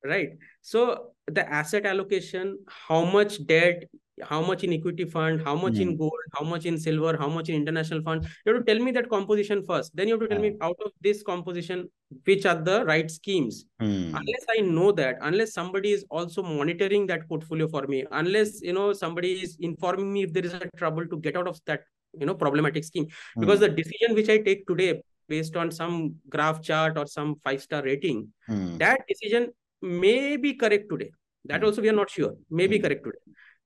right 0.04 0.30
so 0.62 1.10
the 1.26 1.48
asset 1.48 1.86
allocation 1.86 2.58
how 2.66 3.04
much 3.04 3.46
debt 3.46 3.84
how 4.22 4.40
much 4.40 4.62
in 4.62 4.72
equity 4.72 5.04
fund, 5.04 5.42
how 5.42 5.54
much 5.54 5.74
mm. 5.74 5.80
in 5.80 5.88
hmm. 5.90 5.96
gold, 5.96 6.20
how 6.34 6.44
much 6.44 6.66
in 6.66 6.78
silver, 6.78 7.16
how 7.16 7.28
much 7.28 7.48
in 7.48 7.56
international 7.56 8.02
fund. 8.02 8.26
You 8.44 8.54
have 8.54 8.64
to 8.64 8.72
tell 8.72 8.82
me 8.82 8.92
that 8.92 9.08
composition 9.08 9.64
first. 9.64 9.94
Then 9.96 10.08
you 10.08 10.14
have 10.14 10.20
to 10.20 10.28
tell 10.28 10.40
me 10.40 10.56
out 10.60 10.76
of 10.84 10.92
this 11.00 11.22
composition, 11.22 11.88
which 12.24 12.46
are 12.46 12.60
the 12.62 12.84
right 12.84 13.10
schemes. 13.10 13.66
Mm. 13.82 14.08
Unless 14.08 14.46
I 14.56 14.60
know 14.60 14.92
that, 14.92 15.18
unless 15.20 15.52
somebody 15.52 15.92
is 15.92 16.04
also 16.10 16.42
monitoring 16.42 17.06
that 17.08 17.28
portfolio 17.28 17.66
for 17.68 17.86
me, 17.86 18.04
unless 18.12 18.62
you 18.62 18.72
know 18.72 18.92
somebody 18.92 19.32
is 19.32 19.56
informing 19.60 20.12
me 20.12 20.22
if 20.22 20.32
there 20.32 20.44
is 20.44 20.54
a 20.54 20.68
trouble 20.76 21.06
to 21.06 21.16
get 21.18 21.36
out 21.36 21.48
of 21.48 21.60
that 21.66 21.82
you 22.18 22.26
know 22.26 22.34
problematic 22.34 22.84
scheme. 22.84 23.06
Mm. 23.06 23.40
Because 23.40 23.60
the 23.60 23.68
decision 23.68 24.14
which 24.14 24.28
I 24.28 24.38
take 24.38 24.66
today 24.66 25.02
based 25.28 25.56
on 25.56 25.70
some 25.70 26.14
graph 26.28 26.62
chart 26.62 26.98
or 26.98 27.06
some 27.06 27.36
five 27.42 27.62
star 27.62 27.82
rating, 27.82 28.28
hmm. 28.46 28.76
that 28.76 29.00
decision 29.08 29.50
may 29.80 30.36
be 30.36 30.52
correct 30.52 30.84
today. 30.90 31.10
That 31.46 31.60
hmm. 31.60 31.66
also 31.66 31.80
we 31.80 31.88
are 31.88 31.94
not 31.94 32.10
sure. 32.10 32.36
May 32.50 32.66
be 32.66 32.78
correct 32.78 33.04
today 33.04 33.18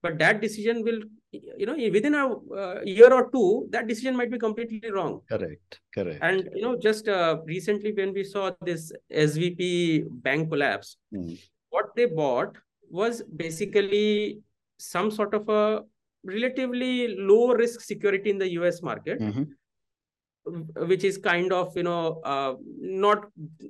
but 0.02 0.18
that 0.18 0.40
decision 0.40 0.82
will 0.84 1.00
you 1.32 1.66
know 1.66 1.76
within 1.92 2.14
a 2.14 2.24
uh, 2.60 2.80
year 2.84 3.12
or 3.12 3.30
two 3.30 3.68
that 3.70 3.86
decision 3.86 4.16
might 4.16 4.30
be 4.30 4.38
completely 4.38 4.90
wrong 4.90 5.20
correct 5.28 5.80
correct 5.94 6.18
and 6.22 6.48
you 6.54 6.62
know 6.62 6.76
just 6.78 7.08
uh, 7.08 7.38
recently 7.44 7.92
when 7.92 8.12
we 8.12 8.24
saw 8.24 8.50
this 8.62 8.92
SVB 9.12 10.04
bank 10.22 10.48
collapse 10.50 10.96
mm. 11.14 11.38
what 11.70 11.94
they 11.96 12.06
bought 12.06 12.56
was 12.90 13.22
basically 13.36 14.38
some 14.78 15.10
sort 15.10 15.34
of 15.34 15.48
a 15.48 15.82
relatively 16.24 17.16
low 17.16 17.52
risk 17.52 17.80
security 17.80 18.30
in 18.30 18.38
the 18.38 18.48
us 18.48 18.82
market 18.82 19.20
mm-hmm 19.20 19.44
which 20.90 21.04
is 21.04 21.18
kind 21.18 21.52
of 21.52 21.76
you 21.76 21.82
know 21.82 22.20
uh, 22.24 22.54
not 22.80 23.26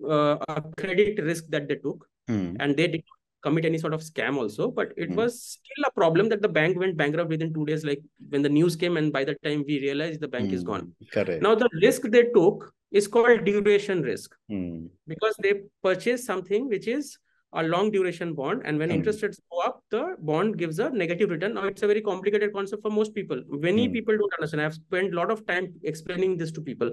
uh, 0.08 0.36
a 0.48 0.62
credit 0.76 1.22
risk 1.22 1.44
that 1.48 1.68
they 1.68 1.76
took 1.76 2.06
mm. 2.28 2.56
and 2.60 2.76
they 2.76 2.86
did 2.86 3.02
commit 3.42 3.64
any 3.64 3.78
sort 3.78 3.94
of 3.94 4.00
scam 4.00 4.36
also 4.36 4.70
but 4.70 4.92
it 4.96 5.10
mm. 5.10 5.14
was 5.14 5.42
still 5.42 5.84
a 5.86 5.92
problem 5.92 6.28
that 6.28 6.42
the 6.42 6.48
bank 6.48 6.78
went 6.78 6.96
bankrupt 6.96 7.28
within 7.28 7.52
two 7.54 7.64
days 7.66 7.84
like 7.84 8.02
when 8.30 8.42
the 8.42 8.48
news 8.48 8.74
came 8.76 8.96
and 8.96 9.12
by 9.12 9.24
the 9.24 9.34
time 9.44 9.64
we 9.66 9.80
realized 9.80 10.20
the 10.20 10.28
bank 10.28 10.50
mm. 10.50 10.52
is 10.54 10.62
hmm. 10.62 10.68
gone 10.68 10.92
Correct. 11.12 11.42
now 11.42 11.54
the 11.54 11.68
risk 11.82 12.02
they 12.02 12.24
took 12.34 12.72
is 12.90 13.06
called 13.06 13.44
duration 13.44 14.02
risk 14.02 14.34
mm. 14.50 14.88
because 15.06 15.34
they 15.42 15.54
purchased 15.82 16.26
something 16.26 16.68
which 16.68 16.88
is 16.88 17.18
a 17.54 17.62
long 17.62 17.90
duration 17.90 18.34
bond 18.34 18.62
and 18.66 18.78
when 18.78 18.90
hmm. 18.90 18.96
interest 18.96 19.22
rates 19.22 19.40
go 19.50 19.60
up 19.60 19.82
the 19.90 20.16
bond 20.18 20.58
gives 20.58 20.78
a 20.78 20.90
negative 20.90 21.30
return 21.30 21.54
now 21.54 21.64
it's 21.64 21.82
a 21.82 21.86
very 21.86 22.02
complicated 22.02 22.52
concept 22.52 22.82
for 22.82 22.90
most 22.90 23.14
people 23.14 23.42
many 23.48 23.86
hmm. 23.86 23.92
people 23.92 24.18
don't 24.18 24.34
understand 24.34 24.60
i've 24.60 24.74
spent 24.74 25.14
a 25.14 25.16
lot 25.16 25.30
of 25.30 25.46
time 25.46 25.72
explaining 25.84 26.36
this 26.36 26.52
to 26.52 26.60
people 26.60 26.90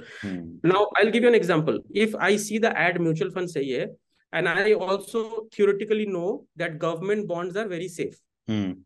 now 0.63 0.88
i'll 0.95 1.12
give 1.12 1.23
you 1.23 1.27
an 1.27 1.36
example 1.36 1.79
if 1.93 2.15
i 2.15 2.36
see 2.38 2.58
the 2.58 2.77
ad 2.77 3.01
mutual 3.01 3.29
fund 3.31 3.49
say 3.49 3.88
and 4.32 4.50
I 4.50 4.74
also 4.74 5.48
theoretically 5.54 6.06
know 6.06 6.46
that 6.56 6.80
government 6.80 7.28
bonds 7.28 7.56
are 7.56 7.68
very 7.68 7.88
safe. 7.88 8.20
Mm. 8.50 8.80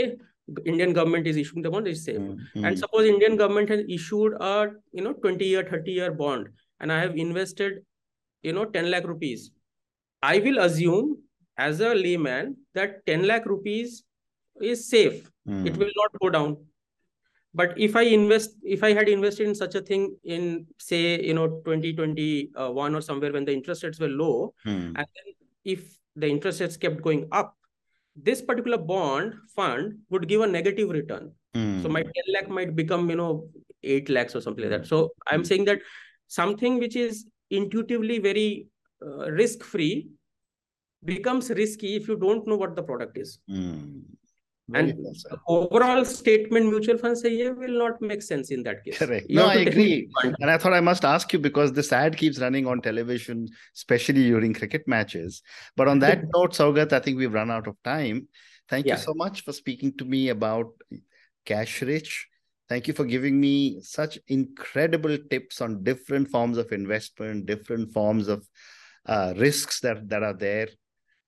Okay? 0.00 0.16
Indian 0.64 0.92
government 0.92 1.26
is 1.26 1.36
issuing 1.36 1.62
the 1.62 1.70
bond 1.70 1.86
is 1.86 2.04
safe. 2.04 2.18
Mm. 2.18 2.66
And 2.66 2.78
suppose 2.78 3.06
Indian 3.06 3.36
government 3.36 3.68
has 3.68 3.84
issued 3.88 4.34
a 4.40 4.68
you 4.92 5.02
know 5.02 5.12
20 5.12 5.44
year, 5.44 5.64
30 5.64 5.92
year 5.92 6.12
bond, 6.12 6.48
and 6.80 6.92
I 6.92 7.00
have 7.00 7.16
invested 7.16 7.84
you 8.42 8.52
know 8.52 8.64
10 8.64 8.90
lakh 8.90 9.06
rupees. 9.06 9.50
I 10.22 10.38
will 10.38 10.58
assume 10.58 11.18
as 11.56 11.80
a 11.80 11.94
layman 11.94 12.56
that 12.74 13.04
10 13.06 13.26
lakh 13.26 13.46
rupees 13.46 14.04
is 14.60 14.88
safe. 14.88 15.30
Mm. 15.48 15.66
It 15.66 15.76
will 15.76 15.90
not 15.96 16.20
go 16.20 16.30
down 16.30 16.56
but 17.54 17.78
if 17.78 17.96
i 17.96 18.02
invest 18.02 18.54
if 18.62 18.82
i 18.82 18.92
had 18.92 19.08
invested 19.08 19.46
in 19.46 19.54
such 19.54 19.74
a 19.74 19.80
thing 19.80 20.14
in 20.24 20.66
say 20.78 21.22
you 21.22 21.34
know 21.34 21.48
2021 21.64 22.94
or 22.94 23.00
somewhere 23.00 23.32
when 23.32 23.44
the 23.44 23.52
interest 23.52 23.82
rates 23.82 24.00
were 24.00 24.08
low 24.08 24.54
hmm. 24.64 24.92
and 24.96 25.06
then 25.16 25.34
if 25.64 25.98
the 26.16 26.28
interest 26.28 26.60
rates 26.60 26.76
kept 26.76 27.02
going 27.02 27.26
up 27.32 27.56
this 28.16 28.42
particular 28.42 28.78
bond 28.78 29.34
fund 29.54 29.98
would 30.10 30.28
give 30.28 30.40
a 30.40 30.46
negative 30.46 30.90
return 30.90 31.32
hmm. 31.54 31.82
so 31.82 31.88
my 31.88 32.02
10 32.02 32.12
lakh 32.34 32.48
might 32.48 32.74
become 32.76 33.08
you 33.10 33.16
know 33.16 33.48
8 33.82 34.08
lakhs 34.08 34.36
or 34.36 34.40
something 34.40 34.64
like 34.64 34.80
that 34.80 34.86
so 34.86 35.10
i'm 35.26 35.40
hmm. 35.40 35.44
saying 35.44 35.64
that 35.66 35.80
something 36.28 36.78
which 36.78 36.96
is 36.96 37.26
intuitively 37.50 38.18
very 38.18 38.66
uh, 39.04 39.30
risk 39.30 39.62
free 39.62 40.08
becomes 41.04 41.50
risky 41.50 41.96
if 41.96 42.08
you 42.08 42.16
don't 42.16 42.46
know 42.46 42.56
what 42.56 42.76
the 42.76 42.82
product 42.82 43.18
is 43.18 43.38
hmm 43.48 44.00
and 44.74 44.94
overall 45.48 46.04
statement 46.04 46.66
mutual 46.66 46.96
fund 46.96 47.18
say 47.18 47.50
will 47.50 47.78
not 47.78 48.00
make 48.00 48.22
sense 48.22 48.50
in 48.50 48.62
that 48.62 48.84
case. 48.84 48.98
Correct. 48.98 49.26
You 49.28 49.36
no, 49.36 49.46
I 49.46 49.54
agree. 49.54 50.08
And 50.22 50.50
I 50.50 50.56
thought 50.56 50.72
I 50.72 50.80
must 50.80 51.04
ask 51.04 51.32
you 51.32 51.38
because 51.38 51.72
this 51.72 51.92
ad 51.92 52.16
keeps 52.16 52.38
running 52.38 52.66
on 52.66 52.80
television, 52.80 53.48
especially 53.74 54.24
during 54.24 54.54
cricket 54.54 54.86
matches. 54.86 55.42
But 55.76 55.88
on 55.88 55.98
that 56.00 56.22
note, 56.34 56.52
Saugat, 56.52 56.92
I 56.92 57.00
think 57.00 57.18
we've 57.18 57.32
run 57.32 57.50
out 57.50 57.66
of 57.66 57.76
time. 57.82 58.28
Thank 58.68 58.86
yeah. 58.86 58.94
you 58.94 59.00
so 59.00 59.14
much 59.14 59.42
for 59.42 59.52
speaking 59.52 59.96
to 59.98 60.04
me 60.04 60.28
about 60.28 60.72
CashRich. 61.44 62.12
Thank 62.68 62.88
you 62.88 62.94
for 62.94 63.04
giving 63.04 63.38
me 63.38 63.80
such 63.82 64.18
incredible 64.28 65.18
tips 65.30 65.60
on 65.60 65.82
different 65.82 66.28
forms 66.30 66.56
of 66.56 66.72
investment, 66.72 67.46
different 67.46 67.92
forms 67.92 68.28
of 68.28 68.48
uh, 69.04 69.34
risks 69.36 69.80
that, 69.80 70.08
that 70.08 70.22
are 70.22 70.32
there. 70.32 70.68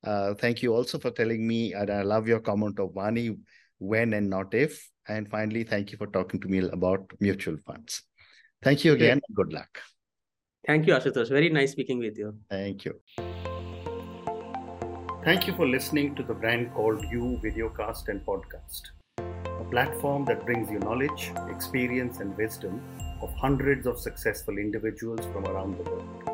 Uh, 0.04 0.34
thank 0.34 0.62
you 0.62 0.74
also 0.74 0.98
for 0.98 1.10
telling 1.10 1.46
me, 1.46 1.72
and 1.72 1.90
I 1.90 2.02
love 2.02 2.28
your 2.28 2.40
comment 2.40 2.78
of 2.78 2.94
money, 2.94 3.36
when 3.78 4.12
and 4.12 4.28
not 4.28 4.54
if. 4.54 4.88
And 5.08 5.28
finally, 5.30 5.64
thank 5.64 5.92
you 5.92 5.98
for 5.98 6.06
talking 6.06 6.40
to 6.40 6.48
me 6.48 6.58
about 6.58 7.10
mutual 7.20 7.56
funds. 7.66 8.02
Thank 8.62 8.84
you 8.84 8.92
again. 8.92 9.18
Okay. 9.18 9.34
Good 9.34 9.52
luck. 9.52 9.80
Thank 10.66 10.86
you, 10.86 10.94
Ashutosh. 10.94 11.28
Very 11.28 11.50
nice 11.50 11.72
speaking 11.72 11.98
with 11.98 12.16
you. 12.16 12.34
Thank 12.50 12.84
you. 12.86 13.00
Thank 15.24 15.46
you 15.46 15.54
for 15.54 15.66
listening 15.66 16.14
to 16.16 16.22
the 16.22 16.34
brand 16.34 16.72
called 16.74 17.04
You 17.10 17.40
Videocast 17.42 18.08
and 18.08 18.24
Podcast, 18.24 18.82
a 19.18 19.64
platform 19.70 20.26
that 20.26 20.44
brings 20.44 20.70
you 20.70 20.78
knowledge, 20.80 21.32
experience, 21.48 22.20
and 22.20 22.36
wisdom 22.36 22.82
of 23.22 23.32
hundreds 23.34 23.86
of 23.86 23.98
successful 23.98 24.58
individuals 24.58 25.20
from 25.32 25.46
around 25.46 25.78
the 25.78 25.90
world. 25.90 26.33